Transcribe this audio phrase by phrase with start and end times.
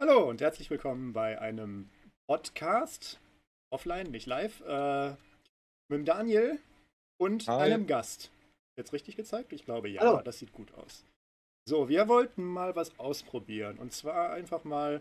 [0.00, 1.88] Hallo und herzlich willkommen bei einem
[2.26, 3.20] Podcast,
[3.70, 5.10] offline, nicht live, äh,
[5.88, 6.58] mit dem Daniel
[7.20, 7.62] und Hi.
[7.62, 8.32] einem Gast.
[8.76, 9.52] Jetzt richtig gezeigt?
[9.52, 10.22] Ich glaube ja, Hallo.
[10.22, 11.04] das sieht gut aus.
[11.66, 15.00] So, wir wollten mal was ausprobieren und zwar einfach mal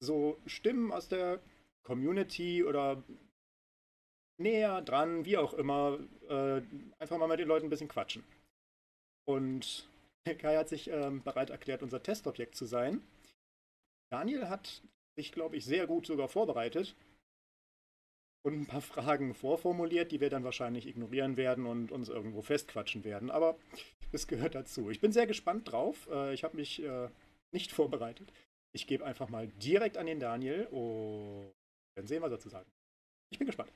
[0.00, 1.40] so Stimmen aus der
[1.84, 3.02] Community oder
[4.38, 5.98] näher dran, wie auch immer,
[6.28, 6.62] äh,
[6.98, 8.22] einfach mal mit den Leuten ein bisschen quatschen.
[9.26, 9.88] Und
[10.38, 13.02] Kai hat sich ähm, bereit erklärt, unser Testobjekt zu sein.
[14.10, 14.82] Daniel hat
[15.16, 16.96] sich, glaube ich, sehr gut sogar vorbereitet
[18.42, 23.04] und ein paar Fragen vorformuliert, die wir dann wahrscheinlich ignorieren werden und uns irgendwo festquatschen
[23.04, 23.30] werden.
[23.30, 23.58] Aber
[24.12, 24.90] das gehört dazu.
[24.90, 26.08] Ich bin sehr gespannt drauf.
[26.10, 27.08] Äh, ich habe mich äh,
[27.52, 28.32] nicht vorbereitet.
[28.72, 31.52] Ich gebe einfach mal direkt an den Daniel und
[31.96, 32.66] dann sehen, was er zu sagen.
[32.66, 32.74] hat.
[33.32, 33.72] Ich bin gespannt.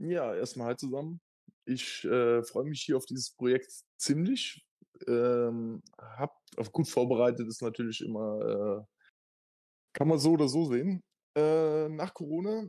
[0.00, 1.20] Ja, erstmal hi zusammen.
[1.66, 4.64] Ich äh, freue mich hier auf dieses Projekt ziemlich.
[5.06, 6.34] Ähm, hab
[6.72, 8.97] gut vorbereitet ist natürlich immer, äh,
[9.98, 11.02] kann man so oder so sehen.
[11.36, 12.68] Äh, nach Corona,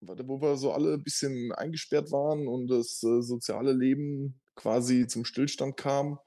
[0.00, 5.24] wo wir so alle ein bisschen eingesperrt waren und das äh, soziale Leben quasi zum
[5.24, 6.18] Stillstand kam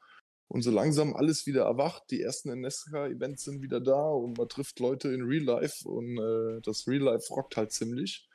[0.47, 2.03] und so langsam alles wieder erwacht.
[2.11, 6.61] Die ersten NSK-Events sind wieder da und man trifft Leute in Real Life und äh,
[6.61, 8.29] das Real Life rockt halt ziemlich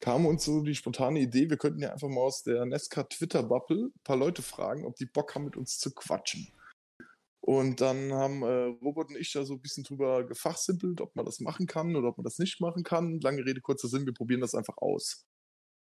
[0.00, 3.86] kam uns so die spontane Idee, wir könnten ja einfach mal aus der Nesca Twitter-Bubble
[3.86, 6.48] ein paar Leute fragen, ob die Bock haben, mit uns zu quatschen.
[7.46, 11.24] Und dann haben äh, Robert und ich da so ein bisschen drüber gefachsimpelt, ob man
[11.24, 13.20] das machen kann oder ob man das nicht machen kann.
[13.20, 15.24] Lange Rede, kurzer Sinn, wir probieren das einfach aus.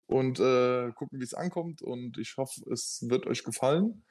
[0.06, 1.82] Und äh, gucken, wie es ankommt.
[1.82, 4.04] Und ich hoffe, es wird euch gefallen,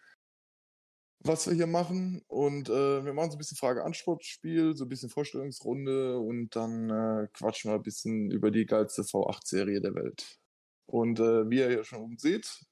[1.21, 2.21] was wir hier machen.
[2.27, 7.27] Und äh, wir machen so ein bisschen Frage-Antwort-Spiel, so ein bisschen Vorstellungsrunde und dann äh,
[7.31, 10.37] quatschen wir ein bisschen über die geilste V8-Serie der Welt.
[10.85, 12.65] Und äh, wie ihr ja schon oben seht,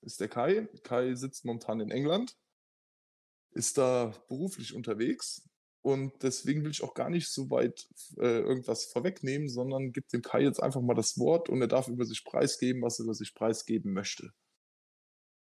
[0.00, 0.68] ist der Kai.
[0.84, 2.34] Kai sitzt momentan in England,
[3.54, 5.48] ist da beruflich unterwegs.
[5.82, 10.22] Und deswegen will ich auch gar nicht so weit äh, irgendwas vorwegnehmen, sondern gibt dem
[10.22, 13.14] Kai jetzt einfach mal das Wort und er darf über sich preisgeben, was er über
[13.14, 14.32] sich preisgeben möchte.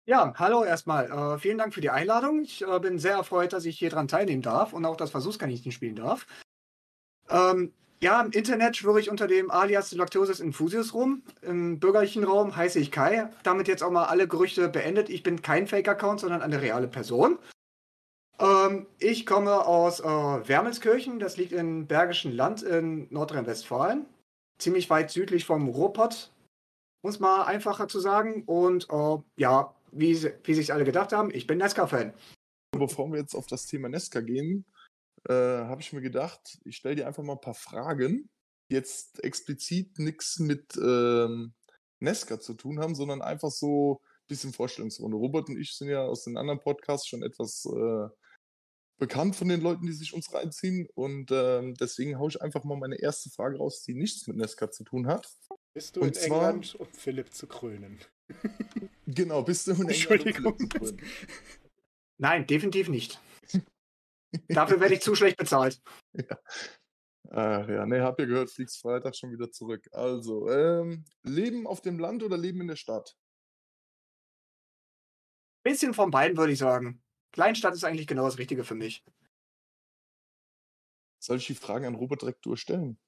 [0.07, 1.11] Ja, hallo erstmal.
[1.11, 2.43] Äh, vielen Dank für die Einladung.
[2.43, 5.73] Ich äh, bin sehr erfreut, dass ich hier dran teilnehmen darf und auch das Versuchskaninchen
[5.73, 6.27] spielen darf.
[7.29, 7.73] Ähm,
[8.03, 11.23] ja, im Internet schwöre ich unter dem Alias Lactosis Infusius rum.
[11.43, 13.29] Im bürgerlichen Raum heiße ich Kai.
[13.43, 15.11] Damit jetzt auch mal alle Gerüchte beendet.
[15.11, 17.39] Ich bin kein Fake-Account, sondern eine reale Person.
[18.41, 21.19] Ähm, ich komme aus äh, Wermelskirchen.
[21.19, 24.07] Das liegt im Bergischen Land in Nordrhein-Westfalen.
[24.59, 26.33] Ziemlich weit südlich vom Ruhrpott,
[27.03, 28.45] um es mal einfacher zu sagen.
[28.45, 32.15] Und äh, ja, wie, wie sich alle gedacht haben, ich bin Nesca-Fan.
[32.73, 34.65] Bevor wir jetzt auf das Thema Nesca gehen,
[35.29, 38.31] äh, habe ich mir gedacht, ich stelle dir einfach mal ein paar Fragen,
[38.71, 41.53] die jetzt explizit nichts mit ähm,
[41.99, 45.17] Nesca zu tun haben, sondern einfach so ein bisschen Vorstellungsrunde.
[45.17, 48.09] Robert und ich sind ja aus den anderen Podcasts schon etwas äh,
[49.01, 50.87] bekannt von den Leuten, die sich uns reinziehen.
[50.95, 54.71] Und ähm, deswegen haue ich einfach mal meine erste Frage raus, die nichts mit Nesca
[54.71, 55.29] zu tun hat.
[55.75, 57.99] Bist du Und in zwar- England, um Philipp zu krönen?
[59.13, 60.57] Genau, bist du in England, um Entschuldigung.
[60.57, 61.01] Philipp zu krönen.
[62.19, 63.21] Nein, definitiv nicht.
[64.47, 65.83] Dafür werde ich zu schlecht bezahlt.
[67.33, 69.89] Ach ja, ne, hab ja gehört, fliegst Freitag schon wieder zurück.
[69.93, 73.17] Also, ähm, Leben auf dem Land oder Leben in der Stadt?
[75.65, 77.03] Bisschen von beiden, würde ich sagen.
[77.33, 79.05] Kleinstadt ist eigentlich genau das Richtige für mich.
[81.23, 82.99] Soll ich die Fragen an Robert direkt durchstellen?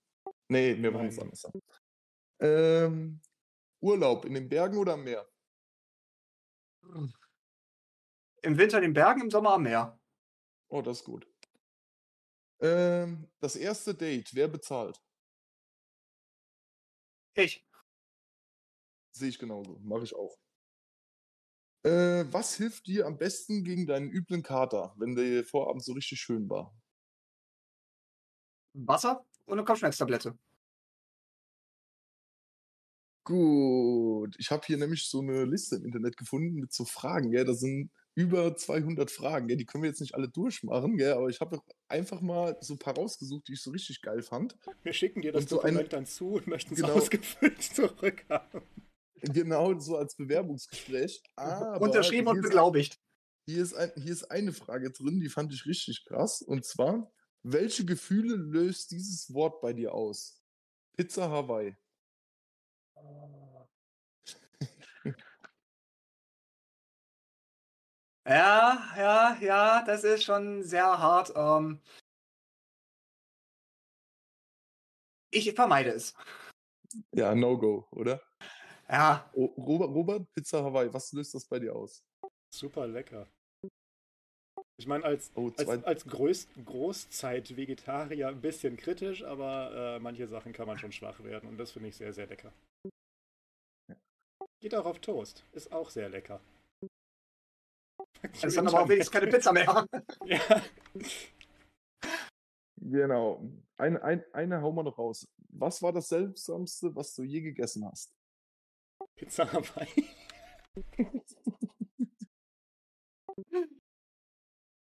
[0.49, 1.51] Nee, wir machen es anders.
[2.41, 3.21] Ähm,
[3.81, 5.27] Urlaub in den Bergen oder am Meer?
[8.43, 9.99] Im Winter in den Bergen, im Sommer am Meer.
[10.69, 11.27] Oh, das ist gut.
[12.61, 15.03] Ähm, das erste Date, wer bezahlt?
[17.35, 17.67] Ich.
[19.13, 20.37] Sehe ich genauso, mache ich auch.
[21.85, 26.19] Äh, was hilft dir am besten gegen deinen üblen Kater, wenn der Vorabend so richtig
[26.21, 26.75] schön war?
[28.75, 30.37] Wasser und eine Kopfschmerztablette.
[33.25, 37.45] Gut, ich habe hier nämlich so eine Liste im Internet gefunden mit so Fragen, gell?
[37.45, 39.57] Da sind über 200 Fragen, gell?
[39.57, 41.13] Die können wir jetzt nicht alle durchmachen, gell?
[41.13, 44.57] Aber ich habe einfach mal so ein paar rausgesucht, die ich so richtig geil fand.
[44.83, 46.95] Wir schicken dir das Und so Dokument dann zu und möchten es Genau.
[46.97, 48.63] ausgefüllt zurückhaben.
[49.23, 51.23] Genau so als Bewerbungsgespräch.
[51.37, 53.01] Aber Unterschrieben und beglaubigt.
[53.47, 56.43] Hier ist, ein, hier ist eine Frage drin, die fand ich richtig krass.
[56.43, 60.43] Und zwar, welche Gefühle löst dieses Wort bei dir aus?
[60.97, 61.77] Pizza Hawaii.
[68.25, 71.33] Ja, ja, ja, das ist schon sehr hart.
[71.35, 71.81] Ähm
[75.33, 76.15] ich vermeide es.
[77.13, 78.23] Ja, No-Go, oder?
[78.89, 82.05] Ja, Robert, Robert, Pizza Hawaii, was löst das bei dir aus?
[82.55, 83.27] Super lecker.
[84.79, 90.53] Ich meine, als, Oh, als, als Groß, Großzeit-Vegetarier ein bisschen kritisch, aber äh, manche Sachen
[90.53, 92.53] kann man schon schwach werden und das finde ich sehr, sehr lecker.
[94.61, 95.45] Geht auch auf Toast.
[95.53, 96.41] Ist auch sehr lecker.
[98.33, 99.87] Ist dann aber auch wenigstens keine Pizza mehr.
[100.25, 100.63] Ja.
[102.77, 103.43] genau.
[103.77, 105.27] Eine, ein, eine hauen wir noch raus.
[105.49, 108.13] Was war das seltsamste, was du je gegessen hast?
[109.17, 110.09] Pizza Hawaii.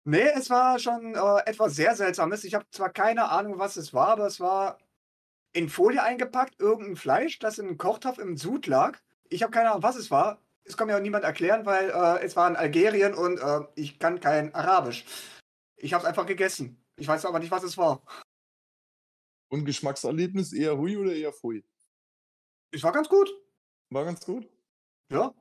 [0.09, 2.45] Nee, es war schon äh, etwas sehr Seltsames.
[2.45, 4.79] Ich habe zwar keine Ahnung, was es war, aber es war
[5.51, 8.97] in Folie eingepackt, irgendein Fleisch, das in einem Kochtopf im Sud lag.
[9.27, 10.41] Ich habe keine Ahnung, was es war.
[10.63, 13.99] Es kann mir auch niemand erklären, weil äh, es war in Algerien und äh, ich
[13.99, 15.03] kann kein Arabisch.
[15.75, 16.81] Ich habe es einfach gegessen.
[16.95, 18.01] Ich weiß aber nicht, was es war.
[19.49, 21.65] Und Geschmackserlebnis eher hui oder eher fui?
[22.71, 23.29] Es war ganz gut.
[23.89, 24.49] War ganz gut.
[25.09, 25.33] Ja.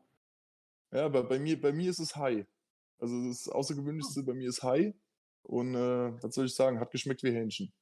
[0.92, 2.46] Ja, aber bei mir, bei mir ist es Hai.
[2.98, 4.94] Also das Außergewöhnlichste bei mir ist Hai.
[5.42, 7.72] Und äh, was soll ich sagen, hat geschmeckt wie Hähnchen.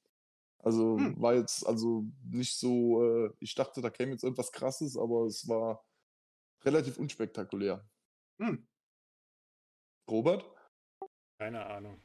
[0.58, 1.20] Also Hm.
[1.20, 5.46] war jetzt also nicht so, äh, ich dachte, da käme jetzt irgendwas krasses, aber es
[5.48, 5.84] war
[6.64, 7.86] relativ unspektakulär.
[8.40, 8.66] Hm.
[10.10, 10.44] Robert?
[11.38, 12.00] Keine Ahnung.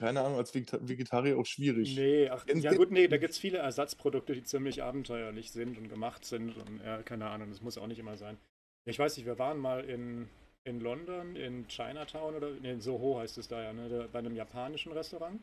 [0.00, 1.94] Keine Ahnung, als Vegeta Vegetarier auch schwierig.
[1.94, 5.90] Nee, ach, ja gut, nee, da gibt es viele Ersatzprodukte, die ziemlich abenteuerlich sind und
[5.90, 8.38] gemacht sind und ja, keine Ahnung, das muss auch nicht immer sein.
[8.86, 10.30] Ich weiß nicht, wir waren mal in,
[10.64, 14.34] in London, in Chinatown oder nee, in Soho heißt es da ja, ne, bei einem
[14.34, 15.38] japanischen Restaurant,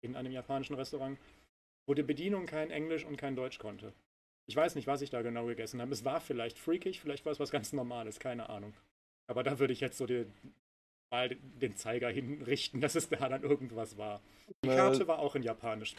[0.00, 1.16] in einem japanischen Restaurant,
[1.86, 3.92] wo die Bedienung kein Englisch und kein Deutsch konnte.
[4.48, 5.92] Ich weiß nicht, was ich da genau gegessen habe.
[5.92, 8.74] Es war vielleicht freakig, vielleicht war es was ganz Normales, keine Ahnung.
[9.28, 10.26] Aber da würde ich jetzt so die,
[11.10, 14.20] mal den Zeiger hinrichten, dass es da dann irgendwas war.
[14.64, 15.96] Die Karte war auch in Japanisch.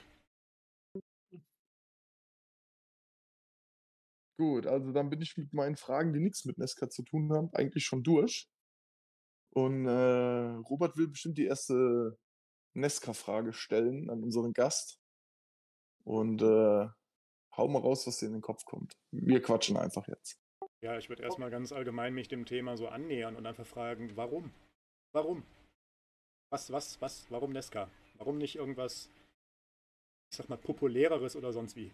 [4.37, 7.53] Gut, also dann bin ich mit meinen Fragen, die nichts mit Nesca zu tun haben,
[7.53, 8.49] eigentlich schon durch.
[9.53, 12.17] Und äh, Robert will bestimmt die erste
[12.73, 14.99] Nesca-Frage stellen an unseren Gast.
[16.03, 16.87] Und äh,
[17.55, 18.93] hau mal raus, was dir in den Kopf kommt.
[19.11, 20.39] Wir quatschen einfach jetzt.
[20.81, 24.51] Ja, ich würde erstmal ganz allgemein mich dem Thema so annähern und einfach fragen, warum?
[25.13, 25.43] Warum?
[26.51, 27.89] Was, was, was, warum Nesca?
[28.15, 29.09] Warum nicht irgendwas,
[30.31, 31.91] ich sag mal, populäreres oder sonst wie?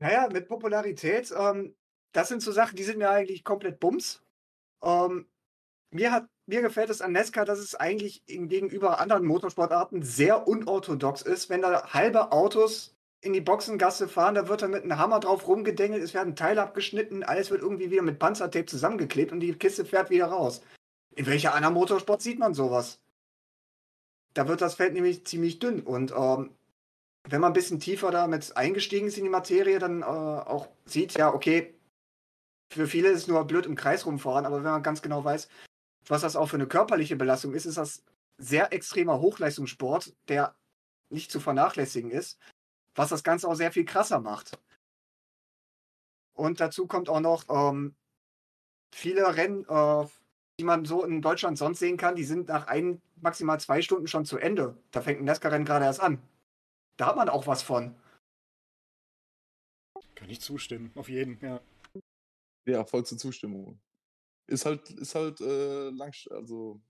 [0.00, 1.74] Naja, mit Popularität, ähm,
[2.12, 4.22] das sind so Sachen, die sind mir eigentlich komplett Bums.
[4.82, 5.26] Ähm,
[5.90, 11.22] mir, hat, mir gefällt es an Nesca, dass es eigentlich gegenüber anderen Motorsportarten sehr unorthodox
[11.22, 11.48] ist.
[11.48, 15.46] Wenn da halbe Autos in die Boxengasse fahren, da wird dann mit einem Hammer drauf
[15.46, 19.84] rumgedengelt, es werden Teile abgeschnitten, alles wird irgendwie wieder mit Panzertape zusammengeklebt und die Kiste
[19.84, 20.62] fährt wieder raus.
[21.14, 23.00] In welcher anderen Motorsport sieht man sowas?
[24.34, 26.50] Da wird das Feld nämlich ziemlich dünn und ähm,
[27.28, 31.14] wenn man ein bisschen tiefer damit eingestiegen ist in die Materie, dann äh, auch sieht,
[31.14, 31.74] ja, okay,
[32.70, 35.48] für viele ist es nur blöd im Kreis rumfahren, aber wenn man ganz genau weiß,
[36.06, 38.02] was das auch für eine körperliche Belastung ist, ist das
[38.36, 40.54] sehr extremer Hochleistungssport, der
[41.08, 42.38] nicht zu vernachlässigen ist,
[42.94, 44.58] was das Ganze auch sehr viel krasser macht.
[46.34, 47.94] Und dazu kommt auch noch ähm,
[48.92, 50.06] viele Rennen, äh,
[50.58, 54.06] die man so in Deutschland sonst sehen kann, die sind nach ein, maximal zwei Stunden
[54.06, 54.76] schon zu Ende.
[54.90, 56.22] Da fängt ein Nesca-Rennen gerade erst an.
[56.96, 57.96] Da hat man auch was von.
[60.14, 61.60] Kann ich zustimmen, auf jeden, ja.
[62.66, 63.80] Ja, vollste Zustimmung.
[64.46, 66.80] Ist halt, ist halt äh, lang, also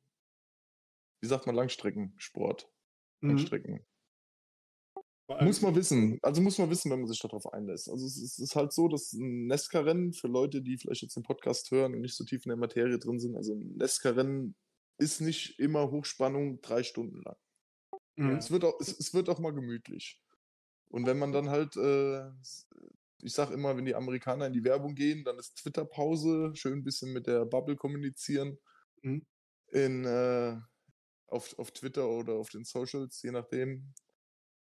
[1.21, 2.71] wie sagt man, Langstreckensport.
[3.23, 3.31] Mhm.
[3.31, 3.87] Langstrecken.
[5.27, 6.19] Muss man wissen.
[6.23, 7.89] Also muss man wissen, wenn man sich darauf einlässt.
[7.89, 11.17] Also es ist, es ist halt so, dass ein Nesca-Rennen für Leute, die vielleicht jetzt
[11.17, 14.55] den Podcast hören und nicht so tief in der Materie drin sind, also ein Nesca-Rennen
[14.99, 17.37] ist nicht immer Hochspannung drei Stunden lang.
[18.17, 18.37] Mhm.
[18.37, 20.21] Es, wird auch, es, es wird auch mal gemütlich.
[20.91, 22.31] Und wenn man dann halt, äh,
[23.23, 26.85] ich sag immer, wenn die Amerikaner in die Werbung gehen, dann ist Twitter-Pause, schön ein
[26.85, 28.59] bisschen mit der Bubble kommunizieren.
[29.03, 29.27] Mhm.
[29.73, 30.57] In, äh,
[31.29, 33.95] auf, auf Twitter oder auf den Socials, je nachdem.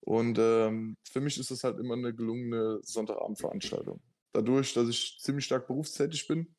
[0.06, 4.02] Und ähm, für mich ist das halt immer eine gelungene Sonntagabendveranstaltung.
[4.34, 6.56] Dadurch, dass ich ziemlich stark berufstätig bin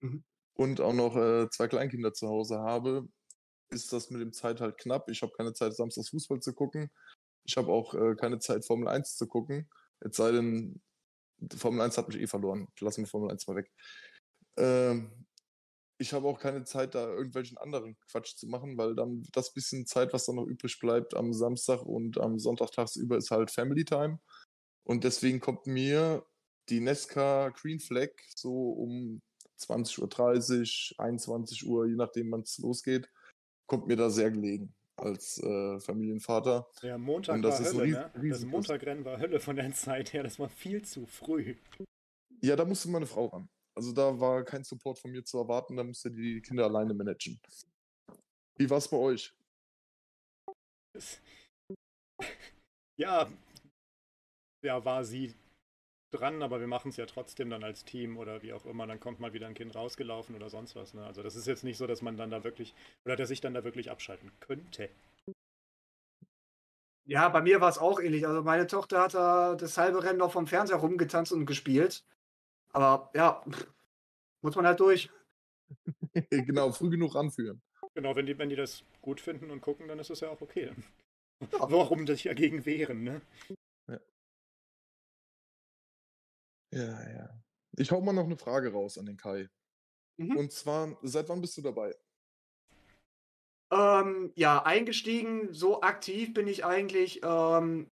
[0.00, 0.24] Mhm.
[0.54, 3.08] und auch noch äh, zwei Kleinkinder zu Hause habe,
[3.70, 5.08] ist das mit dem Zeit halt knapp.
[5.08, 6.90] Ich habe keine Zeit, samstags Fußball zu gucken.
[7.44, 9.70] Ich habe auch äh, keine Zeit, Formel 1 zu gucken.
[10.00, 10.82] Es sei denn,
[11.56, 12.68] Formel 1 hat mich eh verloren.
[12.80, 13.70] Lassen wir Formel 1 mal weg.
[14.56, 15.23] Ähm,
[15.98, 19.86] ich habe auch keine Zeit, da irgendwelchen anderen Quatsch zu machen, weil dann das bisschen
[19.86, 23.84] Zeit, was dann noch übrig bleibt am Samstag und am Sonntag tagsüber, ist halt Family
[23.84, 24.18] Time.
[24.84, 26.26] Und deswegen kommt mir
[26.68, 29.22] die Nesca Green Flag so um
[29.58, 33.08] 20.30 Uhr, 21 Uhr, je nachdem, wann es losgeht,
[33.66, 36.68] kommt mir da sehr gelegen als äh, Familienvater.
[36.82, 38.28] Der Montag Und das war ist Hölle, ne?
[38.30, 38.44] Das.
[38.44, 41.56] Montagrennen war Hölle von der Zeit her, das war viel zu früh.
[42.40, 43.48] Ja, da musste meine Frau ran.
[43.76, 47.40] Also da war kein Support von mir zu erwarten, da musste die Kinder alleine managen.
[48.56, 49.34] Wie war's bei euch?
[52.96, 53.28] Ja,
[54.64, 55.34] ja, war sie
[56.12, 58.86] dran, aber wir machen es ja trotzdem dann als Team oder wie auch immer.
[58.86, 60.94] Dann kommt mal wieder ein Kind rausgelaufen oder sonst was.
[60.94, 61.04] Ne?
[61.04, 63.54] Also das ist jetzt nicht so, dass man dann da wirklich oder dass ich dann
[63.54, 64.88] da wirklich abschalten könnte.
[67.06, 68.26] Ja, bei mir war es auch ähnlich.
[68.26, 72.04] Also meine Tochter hat da das halbe Rennen noch vom Fernseher rumgetanzt und gespielt.
[72.74, 73.42] Aber ja,
[74.42, 75.10] muss man halt durch.
[76.30, 77.62] genau, früh genug ranführen.
[77.94, 80.40] Genau, wenn die, wenn die das gut finden und gucken, dann ist es ja auch
[80.40, 80.72] okay.
[81.40, 81.48] Ja.
[81.70, 83.22] Warum sich dagegen wehren, ne?
[83.88, 84.00] Ja.
[86.72, 87.42] ja, ja.
[87.76, 89.48] Ich hau mal noch eine Frage raus an den Kai.
[90.16, 90.36] Mhm.
[90.36, 91.94] Und zwar, seit wann bist du dabei?
[93.70, 97.90] Ähm, ja, eingestiegen, so aktiv bin ich eigentlich ähm,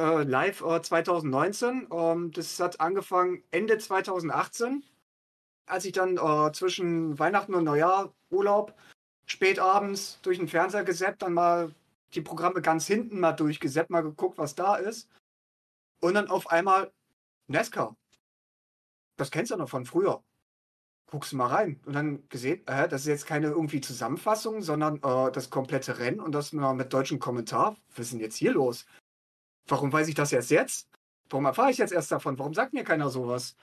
[0.00, 1.88] äh, live äh, 2019.
[1.92, 4.82] Ähm, das hat angefangen Ende 2018,
[5.66, 8.74] als ich dann äh, zwischen Weihnachten und Neujahr Urlaub
[9.26, 11.74] spät abends durch den Fernseher gesäppt, dann mal
[12.14, 15.08] die Programme ganz hinten mal durchgesäppt, mal geguckt, was da ist.
[16.00, 16.90] Und dann auf einmal
[17.46, 17.94] Nesca.
[19.16, 20.22] Das kennst du noch von früher
[21.10, 21.80] guckst du mal rein.
[21.84, 26.20] Und dann gesehen, äh, das ist jetzt keine irgendwie Zusammenfassung, sondern äh, das komplette Rennen
[26.20, 27.76] und das mal mit deutschem Kommentar.
[27.90, 28.86] Was ist denn jetzt hier los?
[29.66, 30.88] Warum weiß ich das erst jetzt?
[31.28, 32.38] Warum erfahre ich jetzt erst davon?
[32.38, 33.56] Warum sagt mir keiner sowas?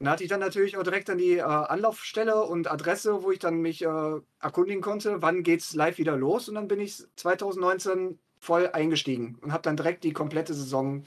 [0.00, 3.30] Und da hatte ich dann natürlich auch direkt an die äh, Anlaufstelle und Adresse, wo
[3.32, 6.48] ich dann mich äh, erkundigen konnte, wann geht's live wieder los.
[6.48, 11.04] Und dann bin ich 2019 voll eingestiegen und habe dann direkt die komplette Saison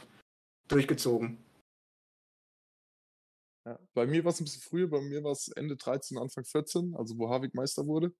[0.68, 1.44] durchgezogen.
[3.66, 6.44] Ja, bei mir war es ein bisschen früher, bei mir war es Ende 13, Anfang
[6.44, 8.14] 14, also wo Harvik Meister wurde.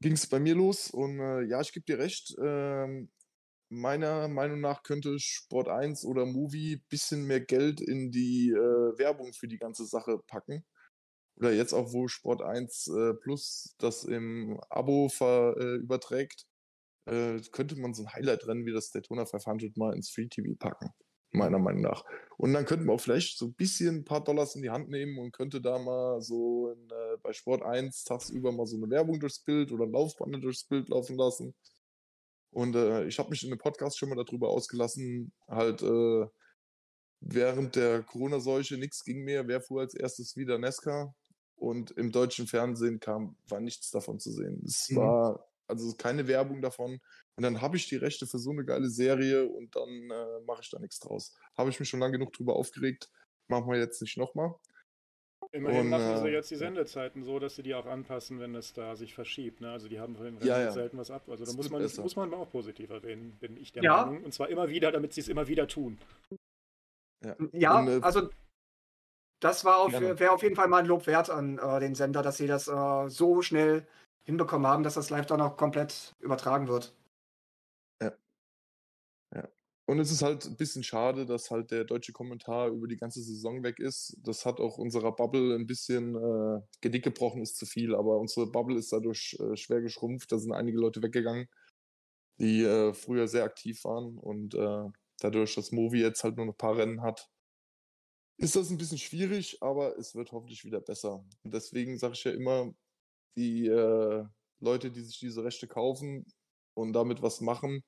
[0.00, 2.36] Ging es bei mir los und äh, ja, ich gebe dir recht.
[2.38, 3.06] Äh,
[3.68, 8.98] meiner Meinung nach könnte Sport 1 oder Movie ein bisschen mehr Geld in die äh,
[8.98, 10.64] Werbung für die ganze Sache packen.
[11.36, 16.46] Oder jetzt auch, wo Sport 1 äh, Plus das im Abo ver, äh, überträgt,
[17.06, 20.92] äh, könnte man so ein Highlight-Rennen wie das Daytona 500 mal ins Free TV packen
[21.36, 22.04] meiner Meinung nach.
[22.38, 24.88] Und dann könnten wir auch vielleicht so ein bisschen ein paar Dollars in die Hand
[24.88, 28.90] nehmen und könnte da mal so in, äh, bei Sport 1 tagsüber mal so eine
[28.90, 31.54] Werbung durchs Bild oder ein Laufband durchs Bild laufen lassen.
[32.56, 36.26] Und äh, ich habe mich in dem Podcast schon mal darüber ausgelassen, halt äh,
[37.20, 41.14] während der Corona-Seuche nichts ging mehr, wer fuhr als erstes wieder Nesca.
[41.56, 44.62] Und im deutschen Fernsehen kam, war nichts davon zu sehen.
[44.64, 44.96] Es mhm.
[44.96, 46.98] war also keine Werbung davon.
[47.34, 50.62] Und dann habe ich die Rechte für so eine geile Serie und dann äh, mache
[50.62, 51.36] ich da nichts draus.
[51.58, 53.10] Habe ich mich schon lange genug drüber aufgeregt.
[53.48, 54.54] Machen wir jetzt nicht nochmal.
[55.56, 58.54] Immerhin und, machen sie äh, jetzt die Sendezeiten so, dass sie die auch anpassen, wenn
[58.54, 59.60] es da sich verschiebt.
[59.60, 59.70] Ne?
[59.70, 60.70] Also die haben von den ja, ja.
[60.70, 61.28] selten was ab.
[61.28, 64.04] Also da muss man, muss man auch positiv erwähnen, bin ich der ja.
[64.04, 64.24] Meinung.
[64.24, 65.98] Und zwar immer wieder, damit sie es immer wieder tun.
[67.24, 68.28] Ja, ja und, äh, also
[69.40, 72.36] das war wäre auf jeden Fall mal ein Lob wert an äh, den Sender, dass
[72.36, 73.86] sie das äh, so schnell
[74.24, 76.94] hinbekommen haben, dass das live dann auch komplett übertragen wird.
[79.88, 83.22] Und es ist halt ein bisschen schade, dass halt der deutsche Kommentar über die ganze
[83.22, 84.16] Saison weg ist.
[84.24, 88.48] Das hat auch unserer Bubble ein bisschen äh, Genick gebrochen, ist zu viel, aber unsere
[88.50, 90.32] Bubble ist dadurch äh, schwer geschrumpft.
[90.32, 91.46] Da sind einige Leute weggegangen,
[92.40, 94.84] die äh, früher sehr aktiv waren und äh,
[95.20, 97.28] dadurch, dass Movi jetzt halt nur noch ein paar Rennen hat,
[98.38, 101.24] ist das ein bisschen schwierig, aber es wird hoffentlich wieder besser.
[101.44, 102.72] Und deswegen sage ich ja immer,
[103.36, 104.24] die äh,
[104.60, 106.26] Leute, die sich diese Rechte kaufen
[106.74, 107.82] und damit was machen,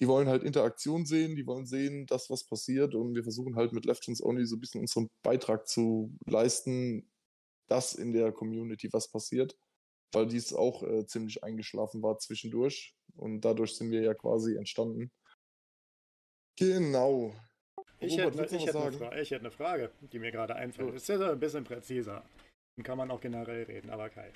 [0.00, 3.72] die wollen halt Interaktion sehen, die wollen sehen, dass was passiert und wir versuchen halt
[3.72, 7.10] mit Left Hands Only so ein bisschen unseren Beitrag zu leisten,
[7.68, 9.56] dass in der Community was passiert,
[10.12, 15.10] weil dies auch äh, ziemlich eingeschlafen war zwischendurch und dadurch sind wir ja quasi entstanden.
[16.58, 17.34] Genau.
[17.98, 20.90] Ich, Robert, hätte, ich, hätte eine, ich, hätte, eine Frage, die mir gerade einfällt.
[20.90, 20.94] So.
[20.94, 22.24] Ist ja ein bisschen präziser.
[22.76, 24.32] Dann kann man auch generell reden, aber Kai.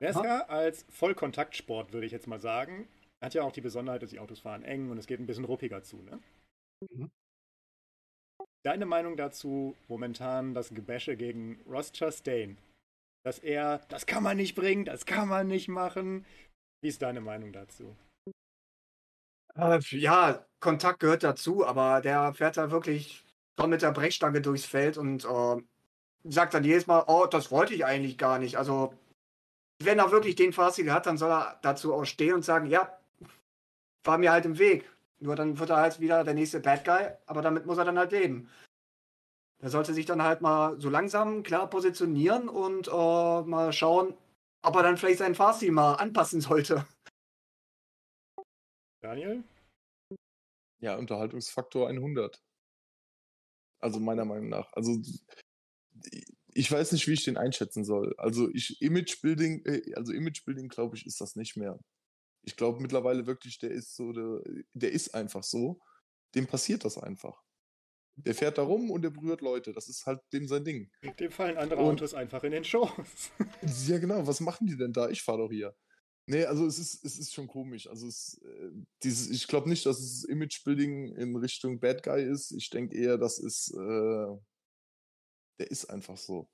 [0.00, 2.88] Nesca als Vollkontaktsport, würde ich jetzt mal sagen,
[3.22, 5.44] hat ja auch die Besonderheit, dass die Autos fahren eng und es geht ein bisschen
[5.44, 5.96] ruppiger zu.
[6.02, 6.20] Ne?
[6.90, 7.10] Mhm.
[8.64, 12.58] Deine Meinung dazu momentan das Gebäsche gegen Ross Chastain?
[13.24, 16.26] Dass er, das kann man nicht bringen, das kann man nicht machen.
[16.82, 17.96] Wie ist deine Meinung dazu?
[19.54, 23.24] Äh, ja, Kontakt gehört dazu, aber der fährt da wirklich
[23.58, 25.62] schon mit der Brechstange durchs Feld und äh,
[26.24, 28.56] sagt dann jedes Mal, oh, das wollte ich eigentlich gar nicht.
[28.56, 28.94] Also
[29.80, 32.98] wenn er wirklich den Fahrstil hat, dann soll er dazu auch stehen und sagen, ja,
[34.04, 34.90] war mir halt im Weg.
[35.18, 37.98] Nur dann wird er halt wieder der nächste Bad Guy, aber damit muss er dann
[37.98, 38.48] halt leben.
[39.60, 44.14] Er sollte sich dann halt mal so langsam klar positionieren und äh, mal schauen,
[44.62, 46.84] ob er dann vielleicht seinen Fahrstil mal anpassen sollte.
[49.00, 49.44] Daniel?
[50.80, 52.42] Ja, Unterhaltungsfaktor 100.
[53.80, 54.72] Also meiner Meinung nach.
[54.72, 55.00] Also
[56.54, 58.14] ich weiß nicht, wie ich den einschätzen soll.
[58.18, 61.78] Also ich Imagebuilding, äh, also Imagebuilding, glaube ich, ist das nicht mehr.
[62.44, 64.40] Ich glaube mittlerweile wirklich, der ist so, der,
[64.74, 65.80] der ist einfach so.
[66.34, 67.40] Dem passiert das einfach.
[68.16, 69.72] Der fährt da rum und der berührt Leute.
[69.72, 70.90] Das ist halt dem sein Ding.
[71.18, 72.90] Dem fallen andere Und- Autos einfach in den Schoß.
[73.88, 74.26] Ja, genau.
[74.26, 75.08] Was machen die denn da?
[75.08, 75.74] Ich fahre doch hier.
[76.28, 77.86] Nee, also es ist, es ist schon komisch.
[77.88, 78.70] Also es, äh,
[79.02, 82.52] dieses, ich glaube nicht, dass es Imagebuilding in Richtung Bad Guy ist.
[82.52, 84.36] Ich denke eher, das ist, äh,
[85.58, 86.48] der ist einfach so.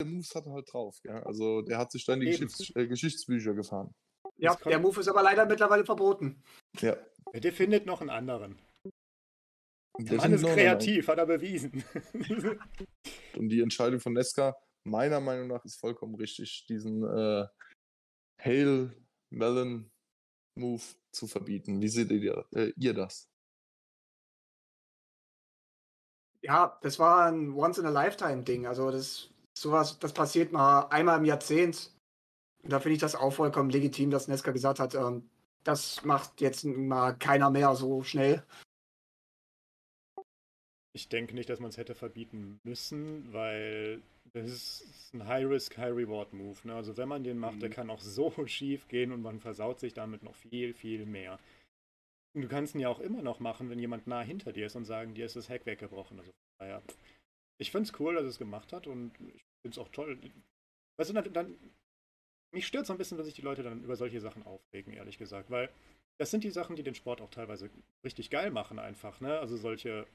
[0.00, 1.22] Der Moves hat er halt drauf, ja.
[1.24, 2.26] Also der hat sich dann die.
[2.26, 3.94] Geschichts äh, Geschichtsbücher gefahren.
[4.40, 6.42] Ja, der Move ist aber leider mittlerweile verboten.
[6.78, 6.96] Ja.
[7.34, 8.58] Der findet noch einen anderen.
[9.98, 11.84] Der Mann ist kreativ, hat er bewiesen.
[13.36, 17.46] Und die Entscheidung von Nesca, meiner Meinung nach, ist vollkommen richtig, diesen äh,
[18.42, 18.96] Hail
[19.30, 19.90] Melon
[20.56, 20.82] Move
[21.12, 21.80] zu verbieten.
[21.82, 23.28] Wie seht ihr, äh, ihr das?
[26.42, 28.66] Ja, das war ein Once-in-a-Lifetime-Ding.
[28.66, 31.92] Also das sowas, das passiert mal einmal im Jahrzehnt.
[32.62, 35.28] Da finde ich das auch vollkommen legitim, dass Nesca gesagt hat, ähm,
[35.64, 38.44] das macht jetzt mal keiner mehr so schnell.
[40.92, 44.02] Ich denke nicht, dass man es hätte verbieten müssen, weil
[44.32, 46.66] das ist ein High-Risk, High-Reward-Move.
[46.66, 46.74] Ne?
[46.74, 47.74] Also wenn man den macht, der Mhm.
[47.74, 51.38] kann auch so schief gehen und man versaut sich damit noch viel, viel mehr.
[52.34, 54.76] Und du kannst ihn ja auch immer noch machen, wenn jemand nah hinter dir ist
[54.76, 56.18] und sagen, dir ist das Heck weggebrochen.
[56.18, 56.82] Also, naja,
[57.58, 60.18] ich finde es cool, dass er es gemacht hat und ich finde es auch toll.
[60.98, 61.58] Weißt du, dann
[62.52, 65.18] mich stört so ein bisschen, dass sich die Leute dann über solche Sachen aufregen, ehrlich
[65.18, 65.70] gesagt, weil
[66.18, 67.70] das sind die Sachen, die den Sport auch teilweise
[68.04, 69.38] richtig geil machen einfach, ne?
[69.38, 70.06] Also solche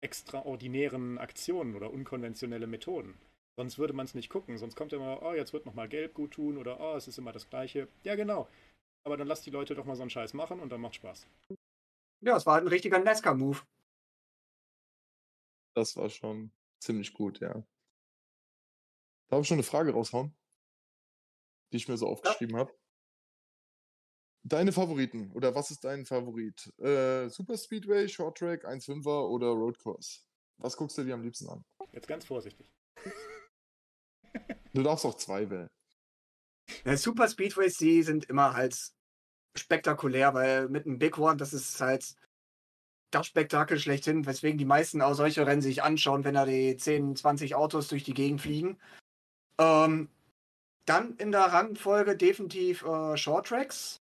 [0.00, 3.18] extraordinären Aktionen oder unkonventionelle Methoden.
[3.56, 4.58] Sonst würde man es nicht gucken.
[4.58, 7.32] Sonst kommt immer, oh, jetzt wird nochmal gelb gut tun oder oh, es ist immer
[7.32, 7.88] das Gleiche.
[8.04, 8.48] Ja, genau.
[9.04, 11.26] Aber dann lass die Leute doch mal so einen Scheiß machen und dann macht Spaß.
[12.20, 13.60] Ja, es war halt ein richtiger Nesca-Move.
[15.74, 17.62] Das war schon ziemlich gut, ja.
[19.28, 20.34] Darf ich schon eine Frage raushauen?
[21.72, 22.72] Die ich mir so aufgeschrieben habe.
[24.44, 26.72] Deine Favoriten oder was ist dein Favorit?
[26.78, 30.20] Äh, Super Speedway, Short Track, 1.5er oder Road Course?
[30.58, 31.64] Was guckst du dir am liebsten an?
[31.92, 32.70] Jetzt ganz vorsichtig.
[34.72, 35.68] Du darfst auch zwei wählen.
[36.84, 38.92] Ja, Super Speedways, die sind immer halt
[39.56, 42.14] spektakulär, weil mit einem Big One, das ist halt
[43.10, 47.16] das Spektakel schlechthin, weswegen die meisten auch solche Rennen sich anschauen, wenn da die 10,
[47.16, 48.78] 20 Autos durch die Gegend fliegen.
[49.58, 50.08] Ähm,
[50.86, 53.98] dann in der Rangfolge definitiv äh, Short Tracks.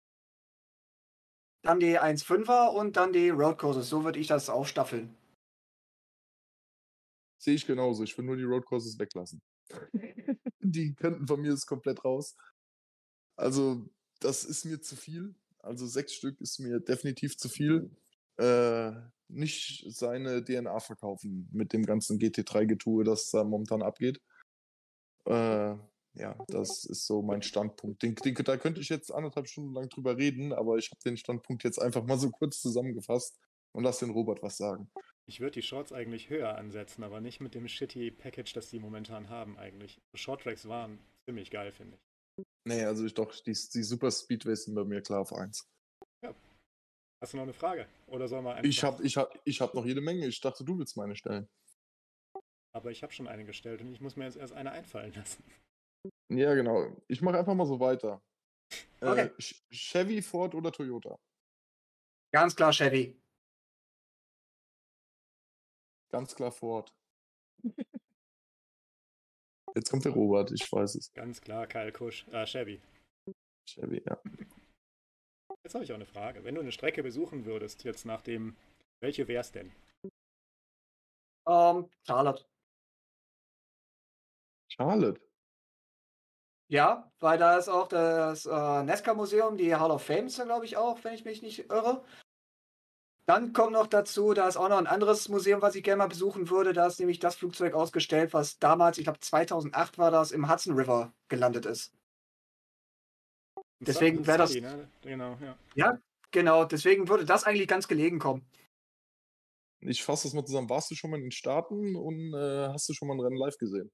[1.63, 3.89] Dann die 1.5er und dann die Road Courses.
[3.89, 5.17] So würde ich das aufstaffeln.
[7.41, 8.03] Sehe ich genauso.
[8.03, 9.41] Ich will nur die Road Courses weglassen.
[10.59, 12.35] die könnten von mir ist komplett raus.
[13.35, 15.35] Also, das ist mir zu viel.
[15.59, 17.89] Also, sechs Stück ist mir definitiv zu viel.
[18.37, 18.91] Äh,
[19.27, 24.21] nicht seine DNA verkaufen mit dem ganzen GT3-Getue, das da momentan abgeht.
[25.25, 25.75] Äh,
[26.15, 28.01] ja, das ist so mein Standpunkt.
[28.01, 31.17] Den, den, da könnte ich jetzt anderthalb Stunden lang drüber reden, aber ich habe den
[31.17, 33.39] Standpunkt jetzt einfach mal so kurz zusammengefasst
[33.73, 34.89] und lass den Robert was sagen.
[35.27, 38.79] Ich würde die Shorts eigentlich höher ansetzen, aber nicht mit dem shitty Package, das die
[38.79, 39.99] momentan haben eigentlich.
[40.13, 42.45] Short Tracks waren ziemlich geil, finde ich.
[42.67, 45.67] Nee, also ich doch, die, die Super Speedways sind bei mir klar auf 1.
[47.21, 47.87] Hast du noch eine Frage?
[48.07, 48.63] Oder soll man.
[48.63, 50.27] Ich habe ich hab, ich hab noch jede Menge.
[50.27, 51.47] Ich dachte, du willst meine stellen.
[52.73, 55.43] Aber ich habe schon eine gestellt und ich muss mir jetzt erst eine einfallen lassen.
[56.29, 56.95] Ja, genau.
[57.07, 58.21] Ich mache einfach mal so weiter.
[59.01, 59.27] Okay.
[59.27, 61.19] Äh, Ch- Chevy, Ford oder Toyota?
[62.33, 63.21] Ganz klar Chevy.
[66.11, 66.93] Ganz klar Ford.
[69.75, 71.11] Jetzt kommt der Robert, ich weiß es.
[71.13, 72.81] Ganz klar, Kyle Kusch, äh, Chevy.
[73.67, 74.17] Chevy, ja.
[75.63, 76.43] Jetzt habe ich auch eine Frage.
[76.45, 78.55] Wenn du eine Strecke besuchen würdest, jetzt nach dem,
[79.01, 79.73] welche wär's denn?
[81.47, 82.45] Ähm, Charlotte.
[84.71, 85.21] Charlotte.
[86.67, 90.65] Ja, weil da ist auch das äh, Nesca-Museum, die Hall of Fame ist da, glaube
[90.65, 92.03] ich, auch, wenn ich mich nicht irre.
[93.27, 96.07] Dann kommt noch dazu, da ist auch noch ein anderes Museum, was ich gerne mal
[96.07, 96.73] besuchen würde.
[96.73, 100.75] Da ist nämlich das Flugzeug ausgestellt, was damals, ich glaube 2008 war das, im Hudson
[100.75, 101.93] River gelandet ist.
[103.79, 104.89] Deswegen Sun- wär das- Ne?
[105.01, 105.37] Genau,
[105.75, 105.99] ja.
[106.31, 108.45] Genau, deswegen würde das eigentlich ganz gelegen kommen.
[109.81, 110.69] Ich fasse das mal zusammen.
[110.69, 113.37] Warst du schon mal in den Staaten und äh, hast du schon mal ein Rennen
[113.37, 113.91] live gesehen?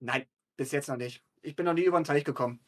[0.00, 0.26] Nein,
[0.62, 1.24] bis jetzt noch nicht.
[1.42, 2.60] Ich bin noch nie über den Teich gekommen.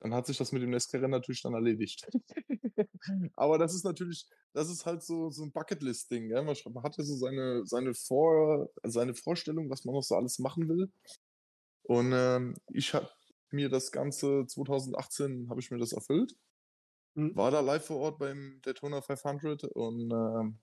[0.00, 2.08] Dann hat sich das mit dem Nesca-Rennen natürlich dann erledigt.
[3.36, 6.30] Aber das ist natürlich, das ist halt so, so ein Bucketlist-Ding.
[6.30, 6.42] Ja?
[6.42, 10.38] Man, man hat ja so seine, seine, Vor, seine Vorstellung, was man noch so alles
[10.38, 10.90] machen will.
[11.82, 13.10] Und ähm, ich habe
[13.50, 16.34] mir das Ganze 2018 habe ich mir das erfüllt.
[17.14, 17.36] Mhm.
[17.36, 20.58] War da live vor Ort beim Daytona 500 und ähm,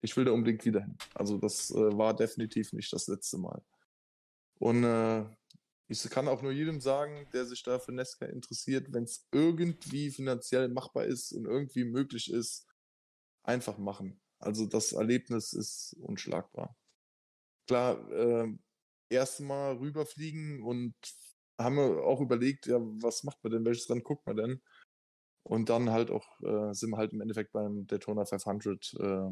[0.00, 0.98] ich will da unbedingt wieder hin.
[1.14, 3.62] Also das äh, war definitiv nicht das letzte Mal.
[4.58, 5.24] Und äh,
[5.88, 10.10] ich kann auch nur jedem sagen, der sich da für NASCAR interessiert, wenn es irgendwie
[10.10, 12.66] finanziell machbar ist und irgendwie möglich ist,
[13.42, 14.20] einfach machen.
[14.38, 16.76] Also das Erlebnis ist unschlagbar.
[17.66, 18.48] Klar, äh,
[19.08, 20.94] erstmal rüberfliegen und
[21.58, 24.62] haben wir auch überlegt, ja, was macht man denn, welches Rennen guckt man denn?
[25.42, 29.30] Und dann halt auch, äh, sind wir halt im Endeffekt beim Daytona 500 äh,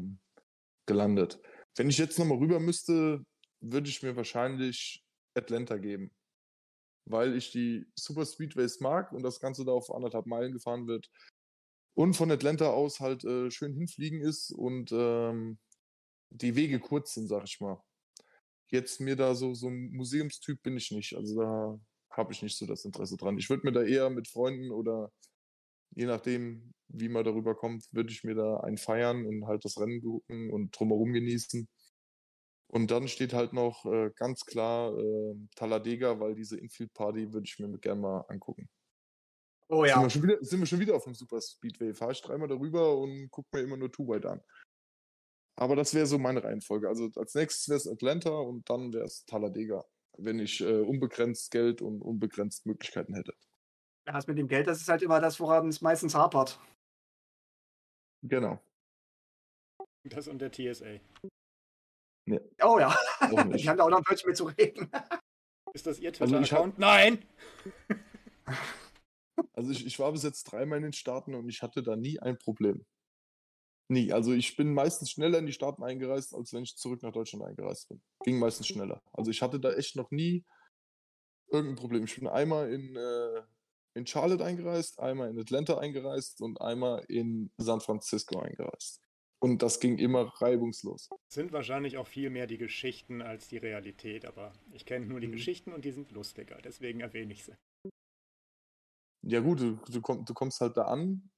[0.87, 1.39] gelandet.
[1.75, 3.23] Wenn ich jetzt nochmal rüber müsste,
[3.59, 6.11] würde ich mir wahrscheinlich Atlanta geben.
[7.09, 11.09] Weil ich die Super Speedways mag und das Ganze da auf anderthalb Meilen gefahren wird.
[11.93, 15.57] Und von Atlanta aus halt äh, schön hinfliegen ist und ähm,
[16.29, 17.81] die Wege kurz sind, sag ich mal.
[18.69, 21.15] Jetzt mir da so, so ein Museumstyp bin ich nicht.
[21.15, 21.79] Also da
[22.11, 23.37] habe ich nicht so das Interesse dran.
[23.37, 25.11] Ich würde mir da eher mit Freunden oder
[25.95, 29.79] je nachdem, wie man darüber kommt, würde ich mir da einen feiern und halt das
[29.79, 31.67] Rennen gucken und drumherum genießen.
[32.69, 37.45] Und dann steht halt noch äh, ganz klar äh, Talladega, weil diese Infield Party würde
[37.45, 38.69] ich mir gerne mal angucken.
[39.69, 39.95] Oh ja.
[39.95, 41.93] Sind wir schon wieder, sind wir schon wieder auf dem Super Speedway.
[41.93, 44.41] Fahre ich dreimal darüber und gucke mir immer nur Two-White an.
[45.55, 46.87] Aber das wäre so meine Reihenfolge.
[46.87, 49.83] Also als nächstes wäre es Atlanta und dann wäre es Talladega,
[50.17, 53.33] wenn ich äh, unbegrenzt Geld und unbegrenzt Möglichkeiten hätte.
[54.07, 56.59] Ja, das mit dem Geld, das ist halt immer das, woran es meistens hapert.
[58.23, 58.59] Genau.
[60.03, 60.99] Das und der TSA.
[62.61, 62.95] Oh ja.
[63.55, 64.91] Die haben da auch noch Wörtchen mit zu reden.
[65.73, 66.79] Ist das Ihr Also ich Twitter-Account?
[66.79, 67.25] Nein!
[69.53, 72.19] Also ich, ich war bis jetzt dreimal in den Staaten und ich hatte da nie
[72.19, 72.85] ein Problem.
[73.89, 74.11] Nie.
[74.11, 77.45] Also ich bin meistens schneller in die Staaten eingereist, als wenn ich zurück nach Deutschland
[77.45, 78.01] eingereist bin.
[78.23, 79.01] Ging meistens schneller.
[79.13, 80.45] Also ich hatte da echt noch nie
[81.51, 82.03] irgendein Problem.
[82.03, 83.43] Ich bin einmal in, äh,
[83.93, 89.01] in Charlotte eingereist, einmal in Atlanta eingereist und einmal in San Francisco eingereist.
[89.39, 91.09] Und das ging immer reibungslos.
[91.29, 95.27] Sind wahrscheinlich auch viel mehr die Geschichten als die Realität, aber ich kenne nur die
[95.27, 95.31] Mhm.
[95.33, 97.55] Geschichten und die sind lustiger, deswegen erwähne ich sie.
[99.23, 101.29] Ja gut, du, du, komm, du kommst halt da an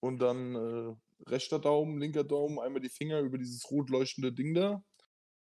[0.00, 0.96] und dann äh,
[1.30, 4.82] rechter Daumen, linker Daumen, einmal die Finger über dieses rot leuchtende Ding da.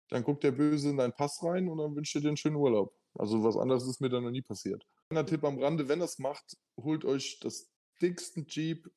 [0.10, 2.58] Dann guckt der Böse in deinen Pass rein und dann wünscht er dir einen schönen
[2.58, 2.94] Urlaub.
[3.16, 4.86] Also was anderes ist mir da noch nie passiert.
[5.10, 8.90] Kleiner Tipp am Rande, wenn das macht, holt euch das dicksten Jeep,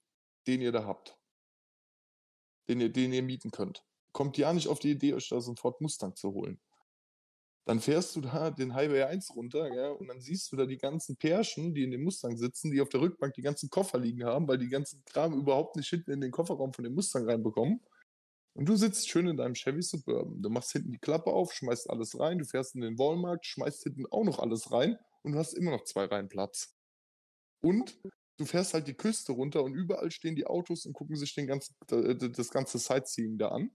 [0.47, 1.19] den ihr da habt.
[2.69, 3.85] Den ihr, den ihr mieten könnt.
[4.13, 6.61] Kommt ja nicht auf die Idee, euch da so einen Ford Mustang zu holen.
[7.67, 10.77] Dann fährst du da den Highway 1 runter, ja, und dann siehst du da die
[10.77, 14.25] ganzen Pärchen, die in dem Mustang sitzen, die auf der Rückbank die ganzen Koffer liegen
[14.25, 17.81] haben, weil die ganzen Kram überhaupt nicht hinten in den Kofferraum von dem Mustang reinbekommen.
[18.53, 20.41] Und du sitzt schön in deinem Chevy Suburban.
[20.43, 23.83] Du machst hinten die Klappe auf, schmeißt alles rein, du fährst in den Walmart, schmeißt
[23.83, 26.77] hinten auch noch alles rein und du hast immer noch zwei Reihen Platz.
[27.63, 27.99] Und
[28.37, 31.47] du fährst halt die Küste runter und überall stehen die Autos und gucken sich den
[31.47, 33.71] ganzen, äh, das ganze Sightseeing da an.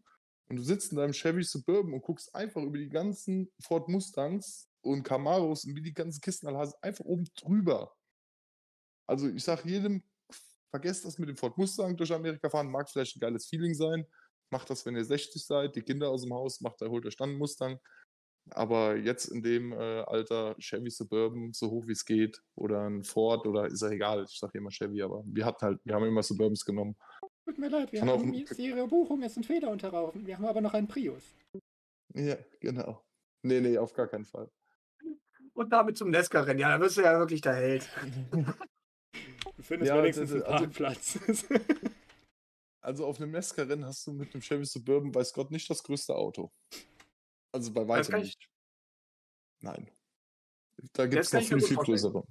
[0.50, 4.68] Und du sitzt in deinem Chevy Suburban und guckst einfach über die ganzen Ford Mustangs
[4.82, 7.96] und Camaros und wie die ganzen Kisten alle heißen, einfach oben drüber.
[9.08, 10.04] Also ich sag jedem,
[10.70, 14.06] vergesst das mit dem Ford Mustang durch Amerika fahren, mag vielleicht ein geiles Feeling sein.
[14.52, 17.30] Macht das, wenn ihr 60 seid, die Kinder aus dem Haus, macht, holt euch dann
[17.30, 17.80] einen Mustang.
[18.52, 23.04] Aber jetzt in dem äh, Alter Chevy Suburban, so hoch wie es geht, oder ein
[23.04, 26.06] Ford, oder ist ja egal, ich sage immer Chevy, aber wir hatten halt, wir haben
[26.06, 26.96] immer Suburbans genommen.
[27.46, 30.26] Tut mir leid, wir Kann auch- haben jetzt Ihre Buchung ist ein Fehler unterlaufen.
[30.26, 31.24] Wir haben aber noch einen Prius.
[32.14, 33.04] Ja, genau.
[33.44, 34.50] Nee, nee, auf gar keinen Fall.
[35.54, 36.60] Und damit zum Nesca-Rennen.
[36.60, 37.90] Ja, da wirst du ja wirklich der Held.
[39.58, 41.20] Du findest Ja, wenigstens einen das- also- Parkplatz.
[42.82, 46.16] Also auf einem Nesca-Rennen hast du mit einem Chevy Suburban, weiß Gott, nicht das größte
[46.16, 46.50] Auto.
[47.52, 48.50] Also bei weitem kann ich- nicht.
[49.62, 49.92] Nein.
[50.94, 52.24] Da gibt es noch viel, viel größere.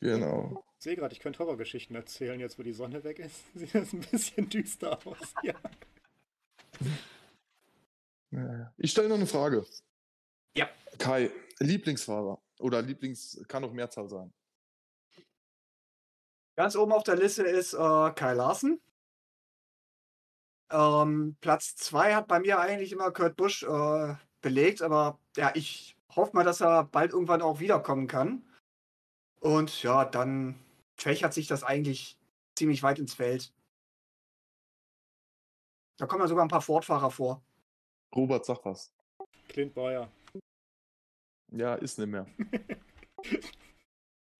[0.00, 0.64] Genau.
[0.78, 3.42] Ich sehe gerade, ich könnte Horrorgeschichten erzählen, jetzt wo die Sonne weg ist.
[3.54, 5.34] Sieht das ein bisschen düster aus.
[5.42, 5.54] Ja.
[8.76, 9.64] Ich stelle noch eine Frage.
[10.54, 10.68] Ja.
[10.98, 14.30] Kai, Lieblingsfahrer oder Lieblings, kann auch Mehrzahl sein.
[16.54, 17.76] Ganz oben auf der Liste ist äh,
[18.14, 18.82] Kai Larsen.
[20.70, 25.96] Ähm, Platz 2 hat bei mir eigentlich immer Kurt Busch äh, belegt, aber ja, ich
[26.14, 28.44] hoffe mal, dass er bald irgendwann auch wiederkommen kann.
[29.40, 30.58] Und ja, dann
[30.96, 32.18] fächert sich das eigentlich
[32.56, 33.52] ziemlich weit ins Feld.
[35.96, 37.42] Da kommen ja sogar ein paar Ford-Fahrer vor.
[38.14, 38.92] Robert, sag was.
[39.48, 40.10] Clint Boyer.
[41.50, 42.26] Ja, ist nicht mehr.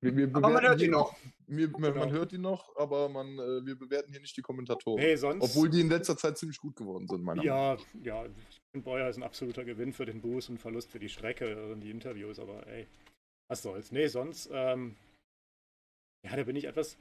[0.00, 1.16] Wir, wir Aber man bewerten hört ihn hier- noch.
[1.50, 2.10] Wir, man, Genau.
[2.10, 5.00] hört ihn noch, aber man, äh, wir bewerten hier nicht die Kommentatoren.
[5.00, 5.42] Hey, sonst.
[5.42, 8.28] Obwohl die in letzter Zeit ziemlich gut geworden sind, meiner Meinung Ja, ja,
[8.70, 11.80] Clint Boyer ist ein absoluter Gewinn für den Boost und Verlust für die Strecke und
[11.80, 12.86] die Interviews, aber ey,
[13.50, 13.90] was soll's.
[13.92, 14.94] Nee, sonst, ähm,
[16.24, 16.98] ja, da bin ich etwas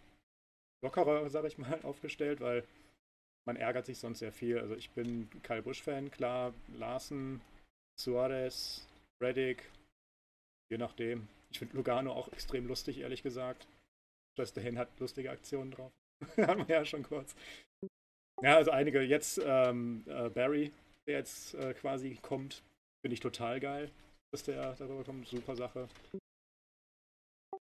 [0.82, 2.64] lockerer, sag ich mal, aufgestellt, weil
[3.46, 4.60] man ärgert sich sonst sehr viel.
[4.60, 7.42] Also ich bin Kyle Busch-Fan, klar, Larsen,
[8.00, 8.88] Suarez,
[9.22, 9.70] Reddick,
[10.72, 11.28] je nachdem.
[11.52, 13.68] Ich finde Lugano auch extrem lustig, ehrlich gesagt.
[14.38, 15.92] Chastain hat lustige Aktionen drauf.
[16.38, 17.36] Haben wir ja schon kurz.
[18.42, 20.72] Ja, also einige jetzt, ähm, äh, Barry,
[21.08, 22.64] der jetzt äh, quasi kommt,
[23.02, 23.92] finde ich total geil,
[24.32, 25.28] dass der darüber kommt.
[25.28, 25.88] Super Sache.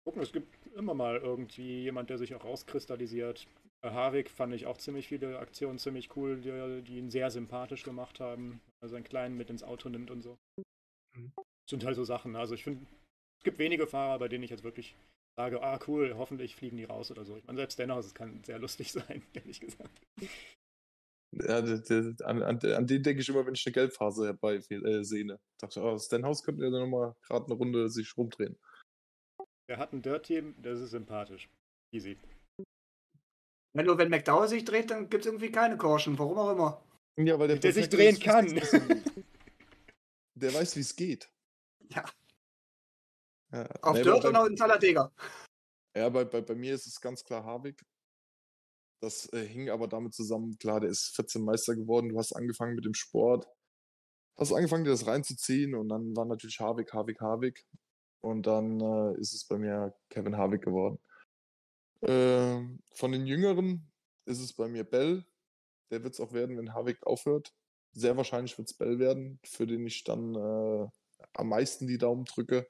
[0.04, 3.46] Gucken, es gibt immer mal irgendwie jemand, der sich auch rauskristallisiert.
[3.82, 7.82] Äh, Harvick fand ich auch ziemlich viele Aktionen ziemlich cool, die, die ihn sehr sympathisch
[7.82, 8.60] gemacht haben.
[8.82, 10.36] Also einen kleinen mit ins Auto nimmt und so.
[11.16, 11.32] Mhm.
[11.68, 12.36] Sind halt so Sachen.
[12.36, 12.84] Also ich finde,
[13.40, 14.94] es gibt wenige Fahrer, bei denen ich jetzt wirklich
[15.34, 17.38] sage, ah cool, hoffentlich fliegen die raus oder so.
[17.38, 19.98] Ich meine, selbst Stenhouse, es kann sehr lustig sein, ehrlich gesagt.
[21.32, 25.38] Ja, an, an, an, den denke ich immer, wenn ich eine Gelbphase herbei äh, sehe.
[25.58, 28.58] Dachte, oh, Stenhouse könnte ja dann nochmal gerade eine Runde sich rumdrehen.
[29.70, 31.48] Der hat ein Dirt-Team, das ist sympathisch.
[31.94, 32.18] Easy.
[33.72, 36.84] Wenn nur wenn McDowell sich dreht, dann gibt es irgendwie keine Caution, warum auch immer.
[37.16, 38.46] Ja, weil der, der sich drehen kann.
[40.34, 41.32] der weiß, wie es geht.
[41.88, 42.04] Ja.
[43.52, 43.66] Ja.
[43.82, 45.12] Auf nee, Dirt und auch in Talladega.
[45.96, 47.82] Ja, bei, bei, bei mir ist es ganz klar Harvick.
[49.02, 52.74] Das äh, hing aber damit zusammen, klar, der ist 14 Meister geworden, du hast angefangen
[52.74, 53.48] mit dem Sport,
[54.38, 57.64] hast angefangen, dir das reinzuziehen und dann war natürlich Harvick, Harvick, Harvick.
[58.22, 60.98] Und dann äh, ist es bei mir Kevin Harvick geworden.
[62.02, 62.60] Äh,
[62.94, 63.90] von den Jüngeren
[64.26, 65.24] ist es bei mir Bell.
[65.90, 67.54] Der wird es auch werden, wenn Harvick aufhört.
[67.92, 70.88] Sehr wahrscheinlich wird es Bell werden, für den ich dann äh,
[71.34, 72.68] am meisten die Daumen drücke.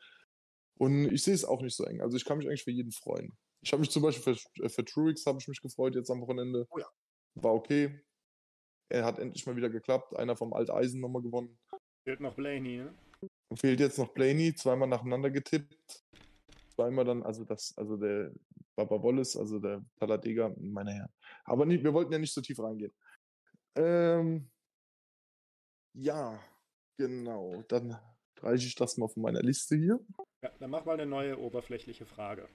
[0.80, 2.00] Und ich sehe es auch nicht so eng.
[2.00, 3.36] Also ich kann mich eigentlich für jeden freuen.
[3.60, 6.22] Ich habe mich zum Beispiel für, äh, für Truex habe ich mich gefreut jetzt am
[6.22, 6.66] Wochenende.
[6.70, 6.86] Oh ja.
[7.34, 8.00] War okay.
[8.88, 10.16] Er hat endlich mal wieder geklappt.
[10.16, 11.58] Einer vom Alteisen nochmal gewonnen.
[12.02, 12.94] Fehlt noch Blaney, ne?
[13.56, 16.02] Fehlt jetzt noch Blaney, zweimal nacheinander getippt.
[16.74, 18.32] Zweimal dann, also das, also der
[18.74, 21.12] Baba Wallace, also der Talladega, meine Herren.
[21.44, 22.92] Aber nicht, wir wollten ja nicht so tief reingehen.
[23.76, 24.50] Ähm,
[25.92, 26.42] ja,
[26.96, 27.62] genau.
[27.68, 28.00] Dann
[28.42, 30.00] reiche ich das mal von meiner Liste hier.
[30.42, 32.48] Ja, dann mach mal eine neue oberflächliche Frage.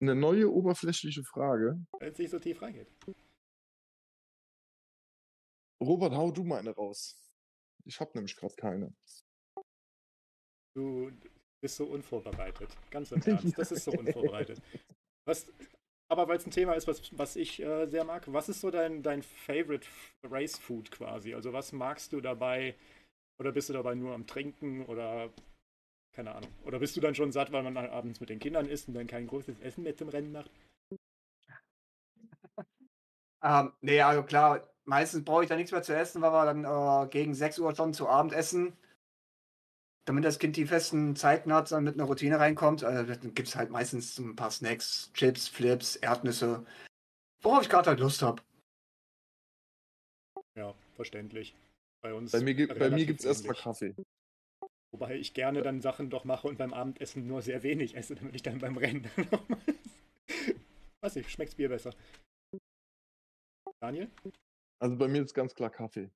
[0.00, 1.84] Eine neue oberflächliche Frage?
[1.98, 2.88] Wenn es nicht so tief reingeht.
[5.82, 7.16] Robert, hau du mal eine raus.
[7.84, 8.94] Ich habe nämlich gerade keine.
[10.76, 11.10] Du
[11.62, 12.76] bist so unvorbereitet.
[12.90, 13.58] Ganz im Ernst.
[13.58, 14.60] Das ist so unvorbereitet.
[15.26, 15.46] Was,
[16.10, 18.70] aber weil es ein Thema ist, was, was ich äh, sehr mag, was ist so
[18.70, 19.86] dein, dein Favorite
[20.24, 21.34] Race Food quasi?
[21.34, 22.74] Also was magst du dabei?
[23.38, 25.30] Oder bist du dabei nur am Trinken oder
[26.12, 26.50] keine Ahnung?
[26.64, 29.06] Oder bist du dann schon satt, weil man abends mit den Kindern isst und dann
[29.06, 30.50] kein großes Essen mehr zum Rennen macht?
[33.44, 36.64] Ähm, nee, also klar, meistens brauche ich da nichts mehr zu essen, weil wir dann
[36.64, 38.76] äh, gegen 6 Uhr schon zu Abend essen
[40.04, 43.48] damit das Kind die festen Zeiten hat, dann mit einer Routine reinkommt, also dann gibt
[43.48, 46.66] es halt meistens ein paar Snacks, Chips, Flips, Erdnüsse,
[47.40, 48.42] worauf ich gerade halt Lust habe.
[50.56, 51.54] Ja, verständlich.
[52.02, 52.32] Bei uns.
[52.32, 53.94] Bei mir, bei mir gibt es erstmal Kaffee.
[54.92, 58.34] Wobei ich gerne dann Sachen doch mache und beim Abendessen nur sehr wenig esse, damit
[58.34, 59.60] ich dann beim Rennen nochmal.
[61.00, 61.94] Weiß nicht, schmeckt's Bier besser.
[63.80, 64.10] Daniel?
[64.80, 66.10] Also bei mir ist ganz klar Kaffee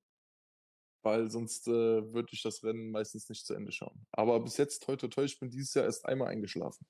[1.07, 4.05] weil sonst äh, würde ich das Rennen meistens nicht zu Ende schauen.
[4.11, 6.85] Aber bis jetzt, toi, toi, toi, ich bin dieses Jahr erst einmal eingeschlafen.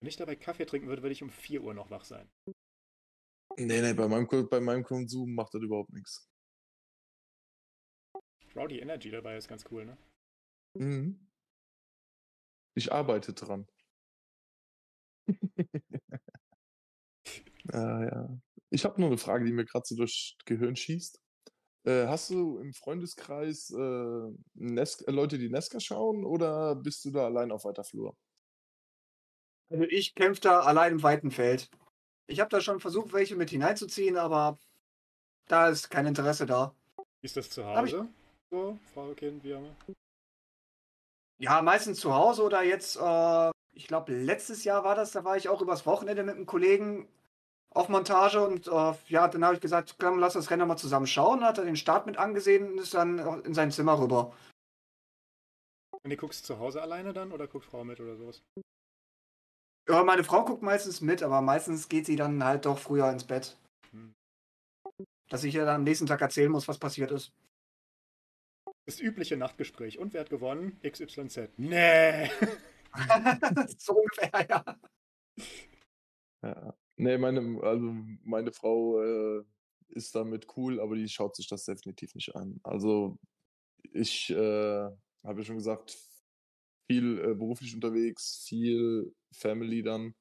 [0.00, 2.28] Wenn ich dabei Kaffee trinken würde, würde ich um 4 Uhr noch wach sein.
[3.56, 6.28] Nee, nee, bei meinem, bei meinem Konsum macht das überhaupt nichts.
[8.56, 9.96] Rowdy Energy dabei ist ganz cool, ne?
[10.74, 11.28] Mhm.
[12.74, 13.66] Ich arbeite dran.
[17.72, 18.40] ah, ja.
[18.70, 21.20] Ich habe nur eine Frage, die mir gerade so durchs Gehirn schießt.
[21.84, 27.26] Äh, hast du im Freundeskreis äh, Nes Leute, die Nesca schauen oder bist du da
[27.26, 28.16] allein auf weiter Flur?
[29.68, 31.70] Also ich kämpfe da allein im weiten Feld.
[32.26, 34.58] Ich habe da schon versucht, welche mit hineinzuziehen, aber
[35.48, 36.74] da ist kein Interesse da.
[37.20, 38.08] Ist das zu Hause?
[38.52, 39.74] So, Frau Kind, wie immer?
[41.38, 45.38] Ja, meistens zu Hause oder jetzt, äh, ich glaube, letztes Jahr war das, da war
[45.38, 47.08] ich auch übers Wochenende mit einem Kollegen
[47.70, 51.06] auf Montage und äh, ja, dann habe ich gesagt, komm, lass das Rennen mal zusammen
[51.06, 51.42] schauen.
[51.42, 54.36] Hat er den Start mit angesehen und ist dann in sein Zimmer rüber.
[56.02, 58.42] Und du guckst zu Hause alleine dann oder guckt Frau mit oder sowas?
[59.88, 63.24] Ja, meine Frau guckt meistens mit, aber meistens geht sie dann halt doch früher ins
[63.24, 63.56] Bett.
[63.92, 64.12] Hm.
[65.30, 67.32] Dass ich ihr dann am nächsten Tag erzählen muss, was passiert ist.
[68.84, 69.98] Das übliche Nachtgespräch.
[69.98, 70.80] Und wer hat gewonnen?
[70.82, 71.50] XYZ.
[71.56, 72.30] Nee.
[73.78, 74.80] so ungefähr, ja.
[76.42, 76.74] Ja.
[76.96, 79.44] Nee, meine, also meine Frau äh,
[79.88, 82.60] ist damit cool, aber die schaut sich das definitiv nicht an.
[82.62, 83.18] Also
[83.92, 85.96] ich äh, habe ja schon gesagt,
[86.90, 90.14] viel äh, beruflich unterwegs, viel Family dann.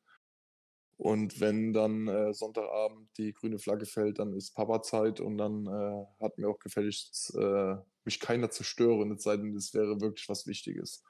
[1.01, 6.05] Und wenn dann äh, Sonntagabend die grüne Flagge fällt, dann ist Papa-Zeit und dann äh,
[6.23, 10.45] hat mir auch gefälligst äh, mich keiner zerstören, es sei denn, es wäre wirklich was
[10.45, 11.03] Wichtiges.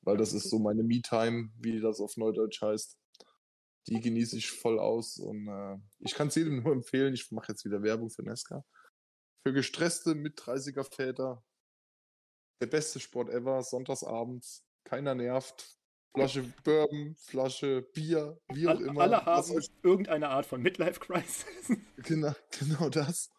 [0.00, 2.98] Weil das ist so meine Me-Time, wie das auf Neudeutsch heißt.
[3.88, 7.12] Die genieße ich voll aus und äh, ich kann es jedem nur empfehlen.
[7.12, 8.64] Ich mache jetzt wieder Werbung für Nesca.
[9.46, 11.44] Für gestresste mit 30er Väter.
[12.62, 14.64] Der beste Sport ever, sonntagsabends.
[14.84, 15.78] Keiner nervt,
[16.14, 19.02] Flasche Bourbon, Flasche Bier, wie auch immer.
[19.02, 21.44] alle haben euch- irgendeine Art von Midlife-Crisis.
[22.04, 23.30] Genau, genau das.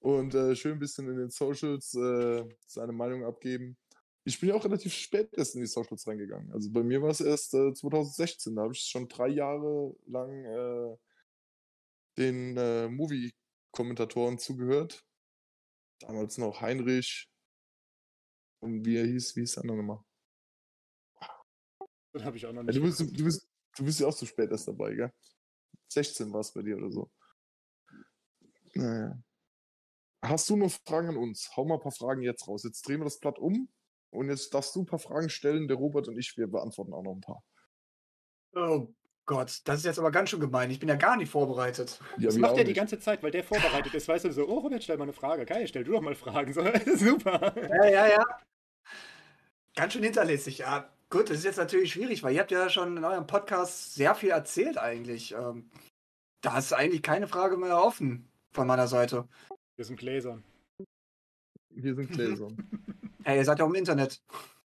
[0.00, 3.76] Und äh, schön ein bisschen in den Socials äh, seine Meinung abgeben.
[4.24, 6.50] Ich bin ja auch relativ spät erst in die Socials reingegangen.
[6.52, 8.56] Also bei mir war es erst äh, 2016.
[8.56, 10.96] Da habe ich schon drei Jahre lang äh,
[12.18, 15.04] den äh, Movie-Kommentatoren zugehört.
[16.00, 17.28] Damals noch Heinrich.
[18.60, 20.00] Und wie er hieß, wie hieß der andere nochmal?
[22.16, 22.78] Das habe ich auch noch Ja, nicht.
[22.78, 25.12] du, bist, du, bist, du bist ja auch zu spät erst dabei, gell?
[25.92, 27.10] 16 war es bei dir oder so.
[28.74, 29.18] Naja.
[30.22, 31.54] Hast du noch Fragen an uns?
[31.56, 32.64] Hau mal ein paar Fragen jetzt raus.
[32.64, 33.68] Jetzt drehen wir das Blatt um
[34.10, 35.68] und jetzt darfst du ein paar Fragen stellen.
[35.68, 37.44] Der Robert und ich, wir beantworten auch noch ein paar.
[38.54, 38.88] Oh
[39.26, 40.70] Gott, das ist jetzt aber ganz schön gemein.
[40.70, 42.00] Ich bin ja gar nicht vorbereitet.
[42.16, 44.08] Ja, Das macht er die ganze Zeit, weil der vorbereitet ist.
[44.08, 45.44] Weißt du, so, oh Robert, stell mal eine Frage.
[45.44, 46.52] Geil, stell du doch mal Fragen.
[46.54, 46.62] So,
[46.96, 47.54] super.
[47.68, 48.24] Ja, ja, ja.
[49.74, 50.95] Ganz schön hinterlistig, ja.
[51.08, 54.14] Gut, das ist jetzt natürlich schwierig, weil ihr habt ja schon in eurem Podcast sehr
[54.14, 55.32] viel erzählt eigentlich.
[55.32, 55.70] Ähm,
[56.40, 59.28] da ist eigentlich keine Frage mehr offen von meiner Seite.
[59.76, 60.42] Wir sind Gläsern.
[61.70, 62.56] Wir sind Gläsern.
[63.24, 64.22] Hey, ihr seid ja auch im Internet.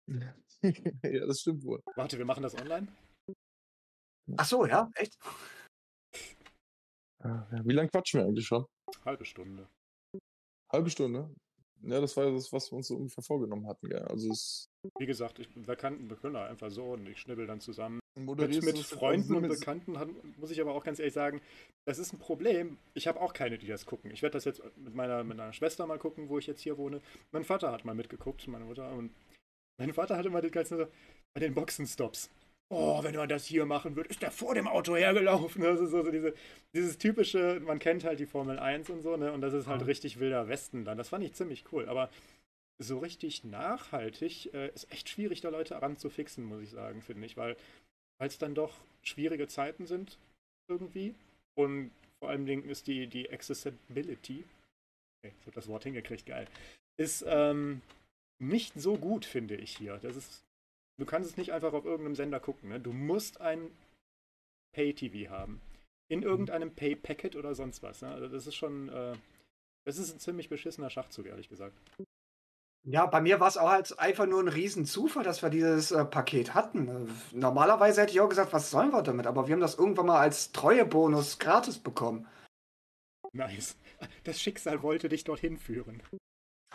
[0.05, 1.81] ja, das stimmt wohl.
[1.95, 2.87] Warte, wir machen das online?
[4.37, 5.17] Ach so, ja, echt?
[7.23, 8.67] Ja, Wie lange quatschen wir eigentlich schon?
[9.05, 9.67] Halbe Stunde.
[10.71, 11.33] Halbe Stunde?
[11.85, 14.03] Ja, das war das, was wir uns so ungefähr vorgenommen hatten, gell?
[14.03, 17.45] Also es Wie gesagt, ich, wir, kannten, wir können da einfach so und ich schnibbel
[17.45, 17.99] dann zusammen.
[18.15, 21.41] Mit, mit Freunden also und Bekannten hat, muss ich aber auch ganz ehrlich sagen,
[21.85, 22.77] das ist ein Problem.
[22.93, 24.11] Ich habe auch keine, die das gucken.
[24.11, 26.77] Ich werde das jetzt mit meiner, mit meiner Schwester mal gucken, wo ich jetzt hier
[26.77, 27.01] wohne.
[27.31, 28.91] Mein Vater hat mal mitgeguckt, meine Mutter.
[28.91, 29.11] Und
[29.79, 30.85] mein Vater hatte mal den ganzen
[31.33, 32.29] bei den Boxenstops.
[32.69, 35.61] Oh, wenn man das hier machen würde, ist der vor dem Auto hergelaufen.
[35.61, 36.33] Das ist so, so diese,
[36.73, 39.31] dieses typische, man kennt halt die Formel 1 und so, ne?
[39.31, 40.97] Und das ist halt richtig wilder Westen dann.
[40.97, 41.87] Das fand ich ziemlich cool.
[41.87, 42.09] Aber
[42.79, 47.37] so richtig nachhaltig äh, ist echt schwierig, da Leute ranzufixen, muss ich sagen, finde ich,
[47.37, 47.55] weil
[48.19, 48.73] es dann doch
[49.03, 50.17] schwierige Zeiten sind
[50.69, 51.13] irgendwie
[51.55, 54.45] und vor allen Dingen ist die, die Accessibility,
[55.19, 56.47] okay, ich habe das Wort hingekriegt, geil,
[56.97, 57.81] ist ähm,
[58.39, 59.97] nicht so gut, finde ich hier.
[60.01, 60.43] Das ist,
[60.97, 62.79] du kannst es nicht einfach auf irgendeinem Sender gucken, ne?
[62.79, 63.71] du musst ein
[64.73, 65.61] Pay-TV haben.
[66.09, 68.01] In irgendeinem Pay-Packet oder sonst was.
[68.01, 68.09] Ne?
[68.09, 69.15] Also das ist schon, äh,
[69.85, 71.77] das ist ein ziemlich beschissener Schachzug, ehrlich gesagt.
[72.85, 76.03] Ja, bei mir war es auch halt einfach nur ein Riesenzufall, dass wir dieses äh,
[76.03, 76.89] Paket hatten.
[76.89, 79.25] Äh, Normalerweise hätte ich auch gesagt, was sollen wir damit?
[79.25, 82.27] Aber wir haben das irgendwann mal als Treuebonus gratis bekommen.
[83.31, 83.77] Nice.
[84.25, 86.03] Das Schicksal wollte dich dorthin führen.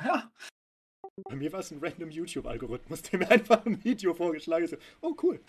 [0.03, 0.31] Ja,
[1.25, 4.79] Bei mir war es ein random YouTube-Algorithmus, der mir einfach ein Video vorgeschlagen hat.
[5.01, 5.41] Oh, cool.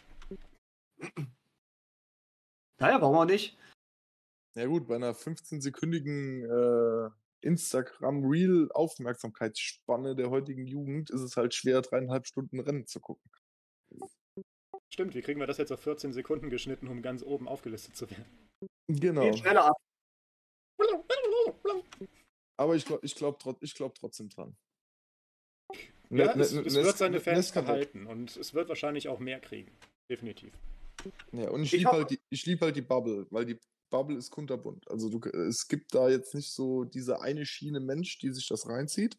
[2.79, 3.57] naja, warum auch nicht?
[4.55, 7.09] Ja gut, bei einer 15-sekündigen äh,
[7.41, 13.29] Instagram-Reel-Aufmerksamkeitsspanne der heutigen Jugend ist es halt schwer, dreieinhalb Stunden Rennen zu gucken.
[14.91, 18.09] Stimmt, wie kriegen wir das jetzt auf 14 Sekunden geschnitten, um ganz oben aufgelistet zu
[18.09, 18.25] werden?
[18.87, 19.21] Genau.
[19.21, 19.77] Geht schneller ab.
[22.57, 24.57] Aber ich glaube ich glaub, trot ich glaub trotzdem dran.
[26.11, 29.07] Ja, Ne- es, ne- es Nes- wird seine Fans Nesca- behalten und es wird wahrscheinlich
[29.09, 29.71] auch mehr kriegen.
[30.09, 30.53] Definitiv.
[31.31, 33.59] Ja, und ich Ich liebe halt, die- ich lieb halt die Bubble, weil die
[33.91, 34.89] Bubble ist kunterbunt.
[34.89, 38.67] Also du, es gibt da jetzt nicht so diese eine Schiene Mensch, die sich das
[38.67, 39.17] reinzieht,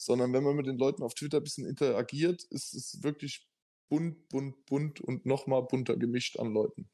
[0.00, 3.46] sondern wenn man mit den Leuten auf Twitter ein bisschen interagiert, ist es wirklich
[3.88, 6.88] bunt, bunt, bunt und nochmal bunter gemischt an Leuten.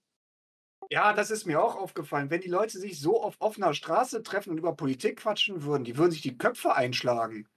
[0.91, 2.29] Ja, das ist mir auch aufgefallen.
[2.31, 5.97] Wenn die Leute sich so auf offener Straße treffen und über Politik quatschen würden, die
[5.97, 7.49] würden sich die Köpfe einschlagen.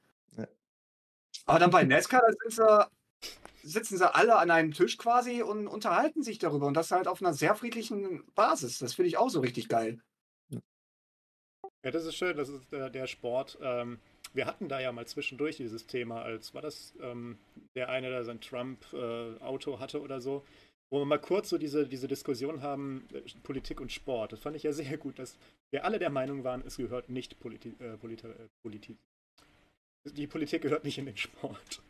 [1.45, 2.88] Aber dann bei Nesca, sind sie,
[3.63, 6.67] sitzen sie alle an einem Tisch quasi und unterhalten sich darüber.
[6.67, 8.79] Und das halt auf einer sehr friedlichen Basis.
[8.79, 9.99] Das finde ich auch so richtig geil.
[11.84, 13.60] Ja, das ist schön, das ist der, der Sport.
[13.62, 13.99] Ähm,
[14.34, 17.38] wir hatten da ja mal zwischendurch dieses Thema, als war das ähm,
[17.75, 20.43] der eine, der sein Trump-Auto hatte oder so,
[20.89, 24.33] wo wir mal kurz so diese, diese Diskussion haben, äh, Politik und Sport.
[24.33, 25.37] Das fand ich ja sehr gut, dass
[25.71, 27.79] wir alle der Meinung waren, es gehört nicht Politik.
[27.79, 28.98] Äh, Politi äh, Politik.
[30.06, 31.81] Die Politik gehört nicht in den Sport.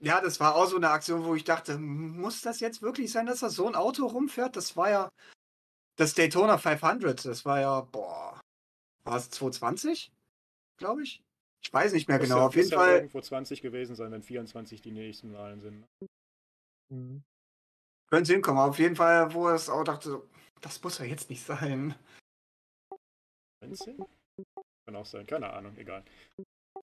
[0.00, 3.26] Ja, das war auch so eine Aktion, wo ich dachte, muss das jetzt wirklich sein,
[3.26, 4.54] dass da so ein Auto rumfährt?
[4.54, 5.08] Das war ja
[5.96, 7.24] das Daytona 500.
[7.24, 8.40] Das war ja, boah,
[9.04, 10.12] war es 220?
[10.78, 11.20] Glaube ich.
[11.64, 12.38] Ich weiß nicht mehr Muss genau.
[12.40, 12.94] ja- Auf jeden muss ja Fall.
[12.94, 15.84] irgendwo 20 gewesen sein, wenn 24 die nächsten Wahlen sind.
[18.08, 18.60] Können Sie hinkommen.
[18.60, 20.22] Auf jeden Fall, wo es auch dachte,
[20.60, 21.96] das muss ja jetzt nicht sein.
[23.64, 24.04] 19?
[24.86, 26.04] Kann auch sein, keine Ahnung, egal.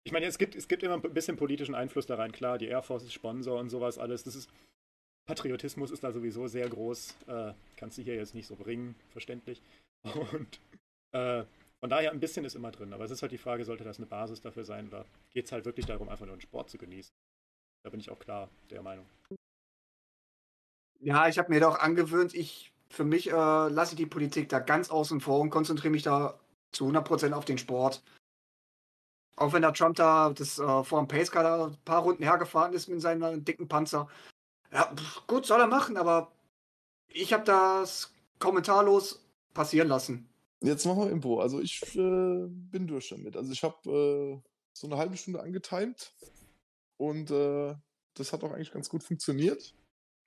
[0.05, 2.67] Ich meine, es gibt, es gibt immer ein bisschen politischen Einfluss da rein, klar, die
[2.67, 4.23] Air Force ist Sponsor und sowas alles.
[4.23, 4.49] Das ist.
[5.27, 7.15] Patriotismus ist da sowieso sehr groß.
[7.25, 9.59] Äh, kannst du hier jetzt nicht so bringen, verständlich.
[10.03, 10.59] Und
[11.13, 11.43] äh,
[11.79, 12.93] von daher ein bisschen ist immer drin.
[12.93, 15.03] Aber es ist halt die Frage, sollte das eine Basis dafür sein oder
[15.33, 17.11] geht es halt wirklich darum, einfach nur einen Sport zu genießen?
[17.83, 19.07] Da bin ich auch klar der Meinung.
[20.99, 24.91] Ja, ich habe mir doch angewöhnt, ich für mich äh, lasse die Politik da ganz
[24.91, 26.39] außen vor und konzentriere mich da
[26.71, 28.03] zu 100% auf den Sport.
[29.35, 32.73] Auch wenn der Trump da das äh, vor dem Pacecar da ein paar Runden hergefahren
[32.73, 34.07] ist mit seinem dicken Panzer.
[34.71, 36.31] Ja, pff, gut, soll er machen, aber
[37.07, 40.29] ich habe das kommentarlos passieren lassen.
[40.61, 41.39] Jetzt machen wir Impro.
[41.39, 43.35] Also ich äh, bin durch damit.
[43.35, 46.13] Also ich habe äh, so eine halbe Stunde angetimt
[46.97, 47.75] und äh,
[48.15, 49.75] das hat auch eigentlich ganz gut funktioniert.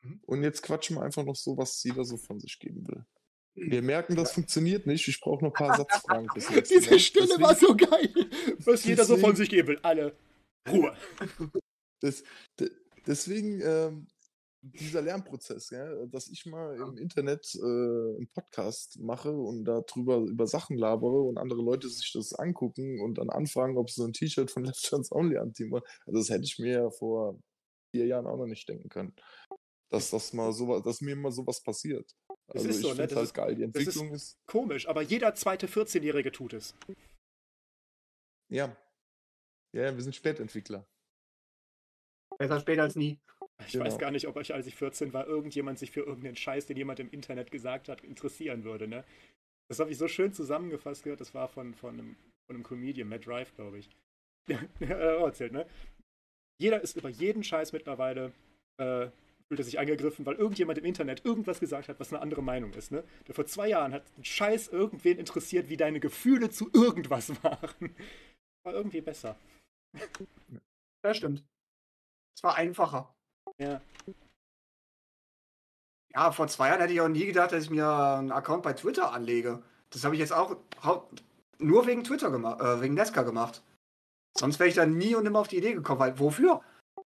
[0.02, 0.20] Mhm.
[0.26, 3.04] Und jetzt quatschen wir einfach noch so, was jeder so von sich geben will.
[3.60, 5.06] Wir merken, das funktioniert nicht.
[5.08, 6.34] Ich brauche noch ein paar Satzfragen Mal.
[6.62, 8.12] Diese Stille Deswegen- war so geil.
[8.64, 9.78] Was jeder so von sich geben will.
[9.82, 10.16] Alle.
[10.70, 10.96] Ruhe.
[12.00, 12.22] Das,
[12.60, 12.70] de,
[13.08, 14.06] deswegen ähm,
[14.62, 20.46] dieser Lernprozess, ja, dass ich mal im Internet äh, einen Podcast mache und darüber über
[20.46, 24.12] Sachen labere und andere Leute sich das angucken und dann anfragen, ob sie so ein
[24.12, 25.82] T-Shirt von Left Chance Only anziehen wollen.
[26.06, 27.36] Also das hätte ich mir ja vor
[27.92, 29.12] vier Jahren auch noch nicht denken können.
[29.90, 32.14] Dass das mal so, dass mir mal sowas passiert.
[32.48, 33.06] Es Also ist ich so, ne?
[33.06, 33.54] Das halt ist- geil.
[33.54, 36.74] Die das ist- Entwicklung ist, Komisch, aber jeder zweite 14-Jährige tut es.
[38.50, 38.74] ja.
[39.74, 40.86] Ja, wir sind Spätentwickler.
[42.38, 43.18] Besser später als nie.
[43.66, 43.84] Ich Genau.
[43.84, 46.76] weiß gar nicht, ob ich, als ich 14 war, irgendjemand sich für irgendeinen Scheiß, den
[46.78, 48.88] jemand im Internet gesagt hat, interessieren würde.
[48.88, 49.04] Ne?
[49.68, 51.20] Das habe ich so schön zusammengefasst gehört.
[51.20, 53.90] Das war von, von, einem, von einem Comedian, Matt Drive, glaube ich.
[54.48, 55.68] Der hat auch erzählt, ne?
[56.58, 58.32] Jeder ist über jeden Scheiß mittlerweile,
[58.80, 59.10] äh,
[59.48, 62.72] fühlt er sich angegriffen, weil irgendjemand im Internet irgendwas gesagt hat, was eine andere Meinung
[62.74, 62.92] ist.
[62.92, 63.02] Ne?
[63.26, 67.94] Der vor zwei Jahren hat einen Scheiß irgendwen interessiert, wie deine Gefühle zu irgendwas waren.
[68.64, 69.36] War irgendwie besser.
[71.02, 71.44] Das stimmt.
[72.36, 73.14] Es war einfacher.
[73.58, 73.80] Ja.
[76.14, 78.72] Ja, vor zwei Jahren hätte ich auch nie gedacht, dass ich mir einen Account bei
[78.74, 79.62] Twitter anlege.
[79.90, 80.56] Das habe ich jetzt auch
[81.58, 83.62] nur wegen Twitter gemacht, äh, wegen Nesca gemacht.
[84.36, 86.62] Sonst wäre ich da nie und nimmer auf die Idee gekommen, weil wofür?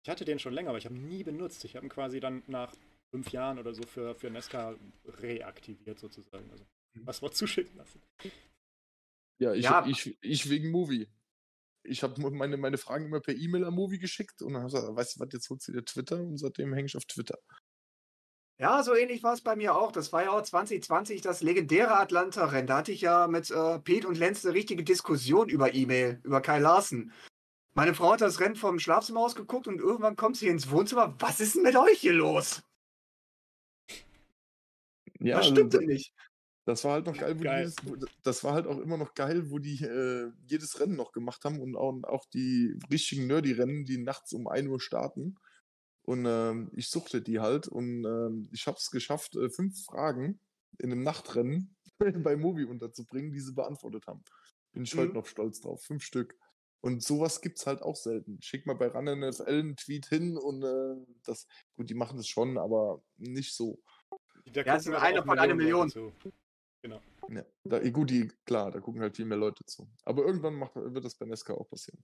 [0.10, 1.64] Ich hatte den schon länger, aber ich habe ihn nie benutzt.
[1.66, 2.74] Ich habe ihn quasi dann nach
[3.12, 4.74] fünf Jahren oder so für, für Nesca
[5.06, 6.50] reaktiviert sozusagen.
[6.50, 8.02] Also was war zuschicken lassen.
[9.40, 9.86] Ja, ich, Ja.
[9.86, 11.08] ich, ich wegen Movie.
[11.84, 14.96] Ich habe meine, meine Fragen immer per E-Mail an Movie geschickt und dann habe gesagt,
[14.96, 17.38] weißt du was, jetzt holst du dir Twitter und seitdem hänge ich auf Twitter.
[18.60, 19.92] Ja, so ähnlich war es bei mir auch.
[19.92, 22.66] Das war ja auch 2020 das legendäre Atlanta-Rennen.
[22.66, 26.42] Da hatte ich ja mit äh, Pete und Lenz eine richtige Diskussion über E-Mail, über
[26.42, 27.14] Kai Larsen.
[27.76, 31.16] Meine Frau hat das Rennen vom Schlafzimmer aus geguckt und irgendwann kommt sie ins Wohnzimmer.
[31.20, 32.64] Was ist denn mit euch hier los?
[35.20, 36.14] Ja, Was also stimmt denn nicht?
[36.66, 37.72] das war halt noch geil, wo Geil.
[37.84, 41.12] Die, jedes, das war halt auch immer noch geil, wo die äh, jedes Rennen noch
[41.12, 45.36] gemacht haben und auch, auch die richtigen Nerdy-Rennen, die nachts um 1 Uhr starten.
[46.04, 50.40] Und ähm, ich suchte die halt und ähm, ich habe es geschafft, äh, fünf Fragen
[50.78, 51.76] in einem Nachtrennen
[52.24, 54.24] bei Movie unterzubringen, die sie beantwortet haben.
[54.72, 55.16] Bin ich heute Mhm.
[55.16, 55.84] noch stolz drauf.
[55.84, 56.38] Fünf Stück.
[56.82, 58.42] Und sowas gibt's halt auch selten.
[58.42, 62.28] Schick mal bei Run NFL einen Tweet hin und äh, das, gut, die machen das
[62.28, 63.82] schon, aber nicht so.
[64.46, 66.32] Da Ja, es gucken ist aber einer von einer Millionen Leute zu.
[67.30, 69.90] Ja, da, eh, gut, die, klar, da gucken halt viel mehr Leute zu.
[70.04, 72.04] Aber irgendwann macht, wird das bei Nesca auch passieren.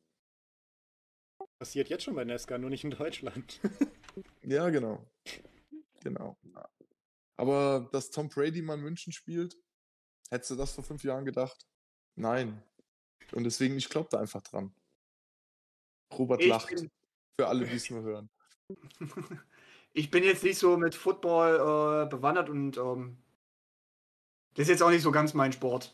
[1.57, 3.59] Passiert jetzt schon bei Nesca, nur nicht in Deutschland.
[4.43, 5.05] Ja, genau.
[6.01, 6.37] Genau.
[7.35, 9.57] Aber dass Tom Brady mal in München spielt,
[10.29, 11.67] hättest du das vor fünf Jahren gedacht?
[12.15, 12.63] Nein.
[13.31, 14.73] Und deswegen, ich glaube da einfach dran.
[16.13, 16.69] Robert Ich lacht.
[16.75, 16.89] bin-
[17.39, 18.29] Für alle, die es nur hören.
[19.93, 23.17] ich bin jetzt nicht so mit Football äh, bewandert und ähm,
[24.55, 25.93] das ist jetzt auch nicht so ganz mein Sport.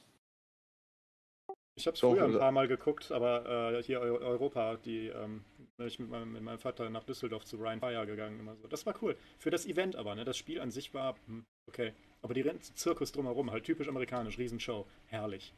[1.75, 5.43] Ich habe es früher ein paar Mal geguckt, aber äh, hier Eu Europa, die, ähm,
[5.77, 8.39] bin ich mit meinem, mit meinem Vater nach Düsseldorf zu Ryan Fire gegangen.
[8.39, 8.67] Immer so.
[8.67, 9.17] Das war cool.
[9.39, 10.23] Für das Event aber, ne?
[10.25, 11.93] Das Spiel an sich war hm, okay.
[12.21, 14.85] Aber die ganze Zirkus drumherum, halt typisch amerikanisch, Riesenshow.
[15.07, 15.55] Herrlich.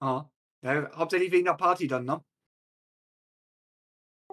[0.00, 0.24] Ah.
[0.66, 2.24] Ja, hauptsächlich wegen der Party dann, ne?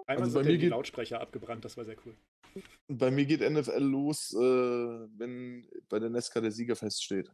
[0.06, 2.16] Einmal Also sind mir die geht- Lautsprecher abgebrannt, das war sehr cool.
[2.88, 7.30] Bei mir geht NFL los, äh, wenn bei der Nesca der Sieger feststeht.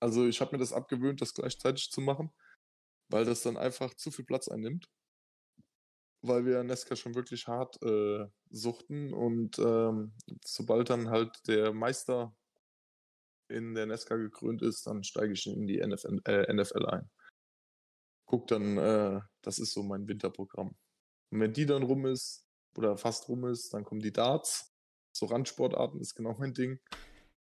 [0.00, 2.30] Also ich habe mir das abgewöhnt, das gleichzeitig zu machen,
[3.08, 4.90] weil das dann einfach zu viel Platz einnimmt.
[6.24, 10.12] Weil wir Nesca schon wirklich hart äh, suchten und ähm,
[10.44, 12.36] sobald dann halt der Meister
[13.48, 17.10] in der Nesca gekrönt ist, dann steige ich in die NFL, äh, NFL ein.
[18.32, 20.74] Guck dann, äh, das ist so mein Winterprogramm.
[21.30, 22.46] Und wenn die dann rum ist,
[22.78, 24.72] oder fast rum ist, dann kommen die Darts.
[25.14, 26.80] So Randsportarten ist genau mein Ding.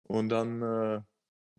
[0.02, 1.00] Und dann, äh,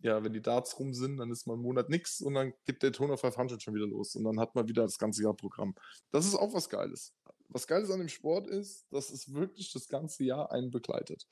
[0.02, 2.82] ja, wenn die Darts rum sind, dann ist mal ein Monat nix und dann geht
[2.82, 5.74] der Daytona 500 schon wieder los und dann hat man wieder das ganze Jahr Programm.
[6.10, 7.14] Das ist auch was Geiles.
[7.48, 11.26] Was Geiles an dem Sport ist, dass es wirklich das ganze Jahr einen begleitet.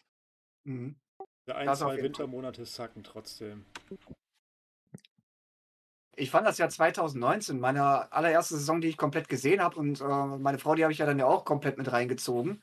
[0.64, 0.99] Mhm.
[1.47, 2.03] Der ein, Das zwei.
[2.03, 3.66] Wintermonate sacken trotzdem.
[6.17, 9.77] Ich fand das ja 2019, meine allererste Saison, die ich komplett gesehen habe.
[9.79, 12.62] Und äh, meine Frau, die habe ich ja dann ja auch komplett mit reingezogen.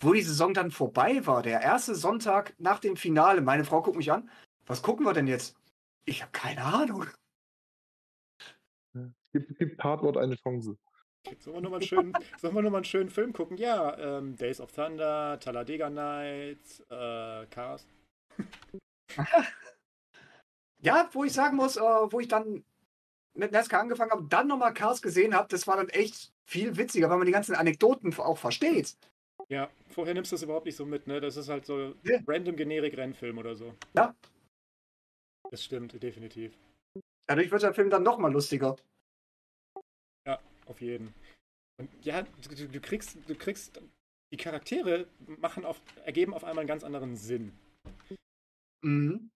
[0.00, 3.96] Wo die Saison dann vorbei war, der erste Sonntag nach dem Finale, meine Frau guckt
[3.98, 4.30] mich an.
[4.66, 5.56] Was gucken wir denn jetzt?
[6.06, 7.06] Ich habe keine Ahnung.
[9.32, 10.76] Gib, gib Tatort eine Chance.
[11.38, 13.58] Sollen wir nochmal einen, schönen- sollen wir noch mal einen schönen Film gucken?
[13.58, 17.86] Ja, ähm, Days of Thunder, Talladega Nights, äh, Cars.
[20.82, 22.64] Ja, wo ich sagen muss, äh, wo ich dann
[23.40, 27.10] mit NASCAR angefangen habe, dann nochmal Cars gesehen habe, das war dann echt viel witziger,
[27.10, 28.96] weil man die ganzen Anekdoten auch versteht.
[29.48, 31.20] Ja, vorher nimmst du das überhaupt nicht so mit, ne?
[31.20, 32.20] Das ist halt so Ja.
[32.26, 33.74] random generik Rennfilm oder so.
[33.94, 34.14] Ja.
[35.50, 36.56] Das stimmt, definitiv.
[37.28, 38.76] Dadurch wird der Film dann nochmal lustiger.
[40.66, 41.12] Auf jeden.
[41.80, 43.82] Und ja, du, du- du kriegst, du kriegst,
[44.32, 47.58] die Charaktere machen auf, ergeben auf einmal einen ganz anderen Sinn.
[48.84, 49.30] Mhm.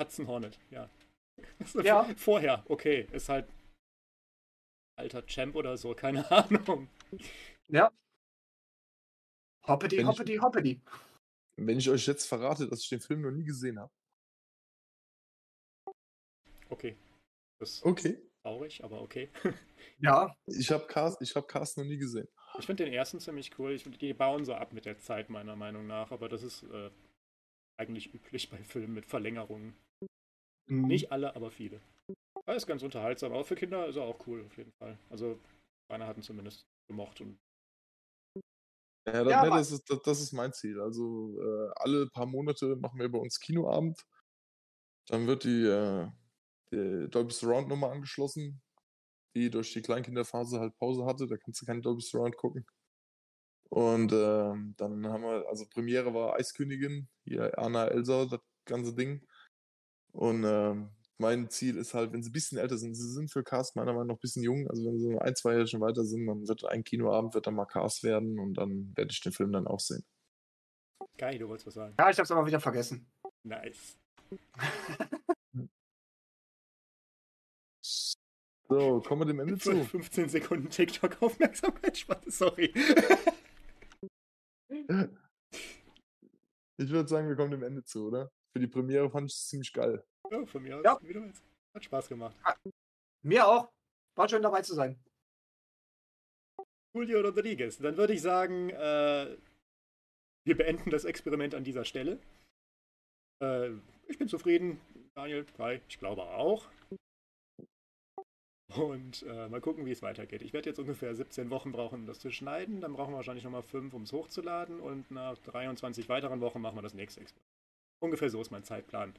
[0.00, 0.90] Hudson Hornet, ja.
[1.58, 2.04] Ist Ja.
[2.16, 3.48] Vorher, okay, ist halt
[4.98, 6.88] alter Champ oder so, keine Ahnung.
[9.66, 10.80] Hoppity, Wenn ich- hoppity, hoppity.
[11.56, 13.92] Wenn ich euch jetzt verrate, dass ich den Film noch nie gesehen habe.
[16.70, 16.96] Okay.
[17.60, 18.18] Das ist Okay.
[18.42, 19.30] traurig, aber okay.
[19.98, 22.26] Ja, Ich habe Cars, ich hab Cars noch nie gesehen.
[22.58, 23.72] Ich finde den ersten ziemlich cool.
[23.72, 26.90] Ich, die bauen so ab mit der Zeit, meiner Meinung nach, aber das ist äh,
[27.78, 29.76] eigentlich üblich bei Filmen mit Verlängerungen.
[30.66, 30.86] Mhm.
[30.88, 31.80] Nicht alle, aber viele.
[32.34, 33.32] Aber ist ganz unterhaltsam.
[33.32, 34.98] Aber für Kinder ist er auch cool, auf jeden Fall.
[35.10, 35.38] Also,
[35.88, 37.20] meine hatten zumindest gemocht.
[37.20, 37.38] Und
[39.06, 40.80] Ja, das, Ja, ne, das, ist, das, das ist mein Ziel.
[40.80, 44.00] Also äh, alle paar Monate machen wir bei uns Kinoabend.
[45.08, 46.08] Dann wird die, äh,
[46.72, 48.62] die Dolby Surround Nummer angeschlossen,
[49.34, 51.26] die durch die Kleinkinderphase halt Pause hatte.
[51.26, 52.64] Da kannst du keinen Dolby Surround gucken.
[53.70, 59.26] Und ähm, dann haben wir, also Premiere war Eiskönigin, hier Anna Elsa, das ganze Ding.
[60.12, 63.42] Und ähm, mein Ziel ist halt, wenn sie ein bisschen älter sind, sie sind für
[63.42, 65.80] Cast meiner Meinung nach noch ein bisschen jung, also wenn sie ein, zwei Jahre schon
[65.80, 69.20] weiter sind, dann wird ein Kinoabend, wird dann mal Cast werden und dann werde ich
[69.20, 70.04] den Film dann auch sehen.
[71.16, 71.94] geil, du wolltest was sagen.
[71.98, 73.10] ja, ich hab's aber wieder vergessen.
[73.44, 73.98] Nice.
[78.68, 79.84] So, kommen wir dem Ende zu.
[79.84, 82.06] 15 Sekunden TikTok-Aufmerksamkeit.
[82.28, 82.72] Sorry.
[86.78, 88.32] Ich würde sagen, wir kommen dem Ende zu, oder?
[88.52, 90.04] Für die Premiere fand ich es ziemlich geil.
[90.30, 90.84] Ja, von mir aus.
[90.84, 90.98] Ja.
[91.74, 92.36] Hat Spaß gemacht.
[93.22, 93.72] Mir auch.
[94.14, 95.02] War schön dabei zu sein.
[96.94, 97.78] Julio Rodriguez.
[97.78, 99.36] Dann würde ich sagen, äh,
[100.44, 102.18] wir beenden das Experiment an dieser Stelle.
[103.42, 103.70] Äh,
[104.08, 104.80] ich bin zufrieden.
[105.14, 106.68] Daniel, Kai, ich glaube auch.
[108.76, 110.42] Und äh, mal gucken, wie es weitergeht.
[110.42, 112.80] Ich werde jetzt ungefähr 17 Wochen brauchen, um das zu schneiden.
[112.80, 114.80] Dann brauchen wir wahrscheinlich nochmal 5, um es hochzuladen.
[114.80, 117.51] Und nach 23 weiteren Wochen machen wir das nächste Experiment.
[118.02, 119.14] Ungefähr so ist mein Zeitplan.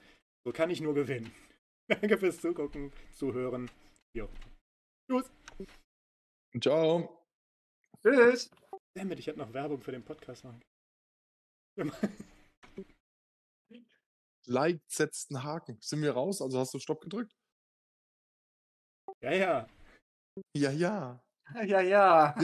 [0.46, 1.34] So kann ich nur gewinnen.
[1.88, 3.72] Danke fürs Zugucken, Zuhören.
[4.16, 4.30] Jo.
[5.10, 5.32] Tschüss.
[6.62, 7.26] Ciao.
[8.02, 8.52] Tschüss.
[8.96, 10.62] Damit, ich hätte noch Werbung für den Podcast machen.
[14.46, 15.80] Like setzt einen Haken.
[15.82, 16.42] Sind wir raus?
[16.42, 17.34] Also hast du Stopp gedrückt?
[19.22, 19.68] Ja, ja.
[20.56, 21.24] Ja, ja.
[21.66, 22.32] Ja, ja.